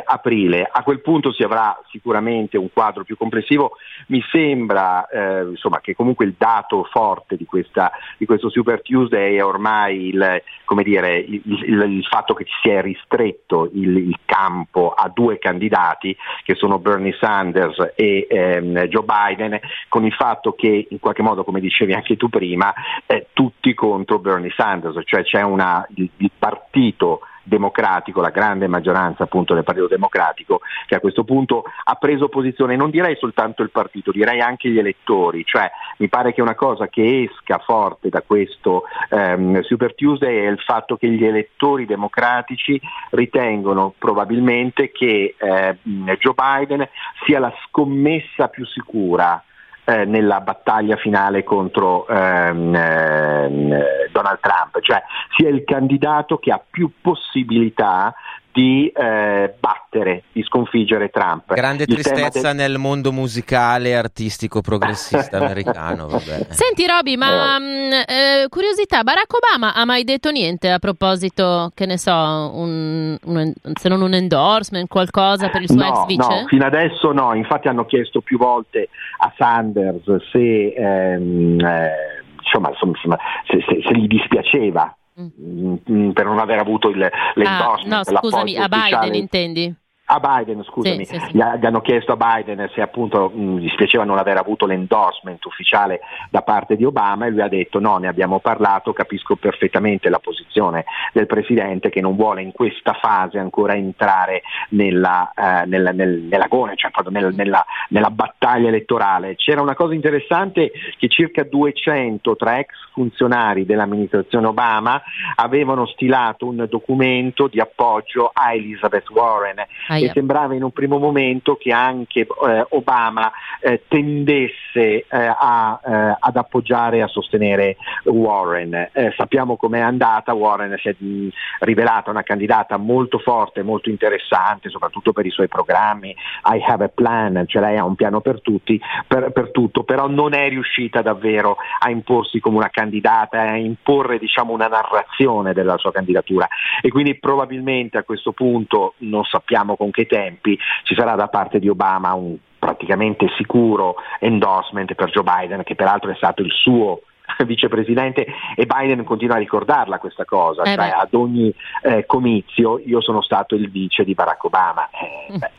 aprile. 0.04 0.68
A 0.72 0.84
quel 0.84 1.02
punto 1.02 1.32
si 1.32 1.44
avrà 1.44 1.78
sicuramente 1.90 2.58
un 2.58 2.70
quadro 2.72 3.04
più 3.04 3.18
complessivo, 3.18 3.74
mi 4.08 4.22
sembra 4.32 5.08
insomma, 5.48 5.80
che 5.80 5.96
comunque 5.96 6.26
il 6.26 6.36
dato 6.38 6.88
forte 6.92 7.36
di, 7.38 7.46
questa, 7.46 7.92
di 8.18 8.26
questo 8.26 8.50
Super 8.50 8.82
Tuesday 8.82 9.36
è 9.36 9.44
ormai 9.44 10.08
il, 10.08 10.42
dire, 10.84 11.18
il, 11.18 11.42
il 11.44 12.06
fatto 12.06 12.19
fatto 12.20 12.34
che 12.34 12.46
si 12.62 12.70
è 12.70 12.82
ristretto 12.82 13.70
il, 13.74 13.98
il, 13.98 14.18
campo 14.26 14.92
a 14.92 15.10
due 15.10 15.40
candidati 15.40 16.16
che 16.44 16.56
sono 16.56 16.80
Bernie 16.80 17.16
Sanders 17.20 17.94
e 17.96 18.28
ehm, 18.30 18.84
Joe 18.86 19.04
Biden, 19.04 19.60
con 19.88 20.06
il 20.06 20.14
fatto 20.14 20.54
che 20.54 20.88
in 20.90 21.00
qualche 21.00 21.24
modo, 21.24 21.44
come 21.44 21.60
dicevi 21.60 21.94
anche 21.94 22.16
tu 22.16 22.30
prima, 22.30 22.74
eh, 23.06 23.28
tutti 23.34 23.74
contro 23.74 24.20
Bernie 24.20 24.54
Sanders, 24.56 25.00
cioè 25.06 25.24
c'è 25.24 25.42
una, 25.42 25.86
il, 25.96 26.10
il 26.18 26.32
partito 26.38 27.22
democratico, 27.50 28.22
la 28.22 28.30
grande 28.30 28.68
maggioranza 28.68 29.24
appunto 29.24 29.54
del 29.54 29.66
Partito 29.66 29.88
Democratico, 29.88 30.62
che 30.86 30.96
a 30.96 31.02
questo 31.02 31.26
punto 31.26 31.64
ha 31.84 31.96
preso 31.96 32.30
posizione, 32.30 32.78
non 32.78 32.90
direi 32.90 33.18
soltanto 33.18 33.64
il 33.64 33.72
partito, 33.72 34.12
direi 34.12 34.40
anche 34.40 34.70
gli 34.70 34.80
elettori, 34.80 35.44
cioè 35.44 35.70
mi 35.98 36.08
pare 36.08 36.32
che 36.32 36.42
una 36.42 36.56
cosa 36.56 36.88
che 36.88 37.24
esca 37.30 37.58
forte 37.58 38.08
da 38.08 38.22
questo 38.22 38.84
ehm, 39.10 39.62
Super 39.62 39.96
Tuesday 39.96 40.46
è 40.46 40.50
il 40.50 40.60
fatto 40.60 40.96
che 40.96 41.10
gli 41.10 41.26
elettori 41.26 41.86
democratici 41.86 42.80
ritengono 43.12 43.94
probabilmente 43.98 44.92
che 44.92 45.36
eh, 45.38 45.78
Joe 45.84 46.34
Biden 46.34 46.88
sia 47.26 47.40
la 47.40 47.54
scommessa 47.66 48.48
più 48.48 48.66
sicura 48.66 49.44
eh, 49.90 50.06
nella 50.06 50.40
battaglia 50.42 50.98
finale 50.98 51.44
contro 51.44 52.08
ehm, 52.08 52.76
ehm, 52.76 53.84
Donald 54.12 54.40
Trump, 54.40 54.80
cioè 54.82 55.02
sia 55.36 55.50
il 55.50 55.64
candidato 55.64 56.38
che 56.38 56.52
ha 56.52 56.62
più 56.70 56.92
possibilità 57.02 58.14
di 58.52 58.88
eh, 58.88 59.54
battere, 59.60 60.24
di 60.32 60.44
sconfiggere 60.44 61.10
Trump. 61.10 61.54
Grande 61.54 61.84
Il 61.88 61.94
tristezza 61.94 62.54
del... 62.54 62.56
nel 62.56 62.78
mondo 62.78 63.12
musicale 63.12 63.96
artistico 63.96 64.62
progressista 64.62 65.38
americano. 65.44 66.08
Vabbè. 66.08 66.48
Senti 66.50 66.86
Roby, 66.88 67.16
ma 67.16 67.56
eh. 67.56 67.60
mh, 67.60 67.92
eh, 68.08 68.48
curiosità, 68.50 69.04
Barack 69.04 69.34
Obama 69.34 69.74
ha 69.74 69.86
mai 69.86 70.04
detto 70.04 70.32
niente 70.32 70.70
a 70.70 70.80
proposito, 70.80 71.72
che 71.74 71.86
ne 71.86 71.98
so, 71.98 72.12
un, 72.12 73.18
un, 73.24 73.54
se 73.74 73.90
non 73.90 74.02
un 74.02 74.14
endorsement, 74.14 74.88
qualcosa 74.88 75.50
per 75.50 75.62
il 75.62 75.70
suo 75.70 75.78
no, 75.78 75.88
ex 75.88 76.06
vice? 76.06 76.42
No, 76.42 76.48
fino 76.48 76.66
adesso 76.66 77.12
no, 77.12 77.34
infatti 77.36 77.68
hanno 77.68 77.86
chiesto 77.86 78.22
più 78.22 78.38
volte 78.38 78.90
a 79.20 79.34
Sanders 79.38 80.30
se... 80.32 80.74
Ehm, 80.76 81.60
eh, 81.60 82.18
insomma, 82.42 82.70
insomma 82.70 83.18
se, 83.46 83.64
se, 83.68 83.82
se, 83.86 83.96
gli 83.96 84.08
dispiaceva 84.08 84.98
Mm. 85.20 85.76
mm. 85.92 86.10
per 86.12 86.26
non 86.26 86.40
aver 86.40 86.60
avuto 86.60 86.90
il, 86.90 87.10
l'endorsement. 87.34 88.08
Ah, 88.08 88.12
no, 88.12 88.18
scusami, 88.18 88.56
a 88.58 88.68
Biden 88.68 89.14
intendi? 89.16 89.76
A 90.12 90.20
Biden, 90.20 90.64
scusami, 90.64 91.06
sì, 91.06 91.14
sì, 91.14 91.26
sì. 91.28 91.38
Gli, 91.38 91.42
hanno 91.42 91.82
chiesto 91.82 92.14
a 92.14 92.18
Biden 92.18 92.68
se 92.74 92.82
appunto 92.82 93.30
mh, 93.30 93.60
dispiaceva 93.60 94.04
non 94.04 94.18
aver 94.18 94.38
avuto 94.38 94.66
l'endorsement 94.66 95.44
ufficiale 95.46 96.00
da 96.32 96.42
parte 96.42 96.76
di 96.76 96.84
Obama 96.84 97.28
e 97.28 97.30
lui 97.30 97.42
ha 97.42 97.48
detto 97.48 97.80
no, 97.80 97.98
ne 97.98 98.08
abbiamo 98.08 98.40
parlato, 98.40 98.92
capisco 98.92 99.36
perfettamente 99.36 100.10
la 100.10 100.18
posizione 100.18 100.86
del 101.14 101.28
Presidente 101.28 101.90
che 101.90 102.02
non 102.02 102.16
vuole 102.16 102.42
in 102.42 102.52
questa 102.52 102.94
fase 102.94 103.38
ancora 103.38 103.76
entrare 103.76 104.42
nella, 104.70 105.32
eh, 105.36 105.66
nella, 105.68 105.92
nel, 105.92 106.22
nell'agone, 106.22 106.74
cioè 106.76 106.90
nel, 107.10 107.32
nella, 107.36 107.64
nella, 107.90 108.10
battaglia 108.10 108.70
elettorale. 108.70 109.36
C'era 109.36 109.62
una 109.62 109.76
cosa 109.76 109.94
interessante 109.94 110.72
che 110.98 111.08
circa 111.08 111.44
200 111.44 112.36
tra 112.36 112.58
ex 112.58 112.74
funzionari 112.94 113.64
dell'amministrazione 113.64 114.48
Obama 114.48 115.00
avevano 115.36 115.86
stilato 115.86 116.48
un 116.48 116.66
documento 116.68 117.48
di 117.48 117.60
appoggio 117.60 118.32
a 118.34 118.54
Elizabeth 118.54 119.08
Warren. 119.12 119.60
Ah, 119.88 119.99
e 120.06 120.12
sembrava 120.14 120.56
in 120.56 120.64
un 120.64 120.72
primo 120.72 120.98
momento 120.98 121.56
che 121.56 121.72
anche 121.72 122.22
eh, 122.22 122.66
Obama 122.70 123.32
eh, 123.62 123.84
tendesse 123.88 124.56
eh, 124.76 125.06
a, 125.10 125.80
eh, 125.84 126.18
ad 126.20 126.36
appoggiare 126.36 126.98
e 126.98 127.02
a 127.02 127.08
sostenere 127.08 127.78
Warren. 128.06 128.90
Eh, 128.92 129.14
sappiamo 129.16 129.58
com'è 129.58 129.80
andata, 129.80 130.34
Warren 130.34 130.76
si 130.78 130.90
è 130.90 130.96
mh, 130.98 131.28
rivelata 131.60 132.10
una 132.10 132.24
candidata 132.24 132.78
molto 132.78 133.20
forte, 133.20 133.64
molto 133.64 133.90
interessante, 133.90 134.70
soprattutto 134.70 135.14
per 135.14 135.26
i 135.26 135.32
suoi 135.32 135.48
programmi. 135.48 136.10
I 136.10 136.64
have 136.66 136.86
a 136.86 136.90
plan, 136.90 137.44
cioè 137.48 137.62
lei 137.62 137.78
ha 137.78 137.84
un 137.84 137.96
piano 137.96 138.22
per 138.22 138.42
tutti, 138.42 138.80
per, 139.08 139.32
per 139.32 139.52
tutto, 139.52 139.84
però 139.84 140.08
non 140.08 140.34
è 140.34 140.48
riuscita 140.50 141.02
davvero 141.02 141.58
a 141.80 141.90
imporsi 141.90 142.40
come 142.40 142.58
una 142.58 142.70
candidata, 142.70 143.42
a 143.42 143.58
imporre 143.58 144.18
diciamo, 144.20 144.54
una 144.54 144.68
narrazione 144.68 145.54
della 145.54 145.78
sua 145.78 145.92
candidatura 145.92 146.48
e 146.82 146.90
quindi 146.90 147.16
probabilmente 147.16 147.98
a 147.98 148.04
questo 148.04 148.32
punto 148.32 148.94
non 149.00 149.24
sappiamo 149.24 149.76
con 149.76 149.89
con 149.90 149.92
che 149.92 150.06
tempi 150.06 150.58
ci 150.84 150.96
sarà 150.96 151.16
da 151.16 151.28
parte 151.28 151.60
di 151.60 151.68
Obama 151.68 152.14
un 152.14 152.38
praticamente 152.58 153.28
sicuro 153.38 153.96
endorsement 154.20 154.94
per 154.94 155.10
Joe 155.10 155.24
Biden, 155.24 155.64
che 155.64 155.76
peraltro 155.76 156.12
è 156.12 156.16
stato 156.16 156.42
il 156.42 156.52
suo 156.52 157.02
vicepresidente 157.46 158.26
e 158.56 158.66
Biden 158.66 159.04
continua 159.04 159.36
a 159.36 159.40
ricordarla 159.40 159.98
questa 159.98 160.26
cosa, 160.26 160.64
eh 160.64 160.76
cioè 160.76 160.94
ad 160.96 161.14
ogni 161.14 161.54
eh, 161.84 162.06
comizio 162.06 162.80
io 162.80 163.02
sono 163.02 163.22
stato 163.22 163.56
il 163.56 163.70
vice 163.70 164.04
di 164.04 164.14
Barack 164.14 164.44
Obama. 164.44 164.90
Eh, 164.90 165.38
beh, 165.38 165.52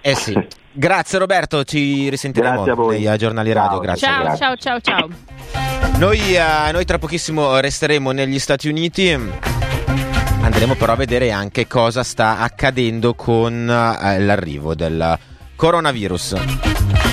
eh 0.00 0.14
sì. 0.14 0.46
Grazie 0.72 1.18
Roberto, 1.18 1.64
ci 1.64 2.08
risentiremo 2.10 2.54
grazie 2.54 2.72
a 2.72 2.74
voi. 2.74 3.02
nei 3.02 3.18
giornali 3.18 3.52
radio. 3.52 3.78
Grazie. 3.78 4.06
Ciao, 4.06 4.22
grazie. 4.22 4.56
ciao, 4.56 4.56
ciao, 4.56 4.80
ciao. 4.80 5.08
Noi, 5.98 6.18
uh, 6.18 6.72
noi 6.72 6.84
tra 6.84 6.98
pochissimo 6.98 7.58
resteremo 7.58 8.10
negli 8.10 8.38
Stati 8.38 8.68
Uniti. 8.68 9.55
Andremo 10.46 10.76
però 10.76 10.92
a 10.92 10.96
vedere 10.96 11.32
anche 11.32 11.66
cosa 11.66 12.04
sta 12.04 12.38
accadendo 12.38 13.14
con 13.14 13.52
uh, 13.52 14.22
l'arrivo 14.22 14.76
del 14.76 15.18
coronavirus. 15.56 17.05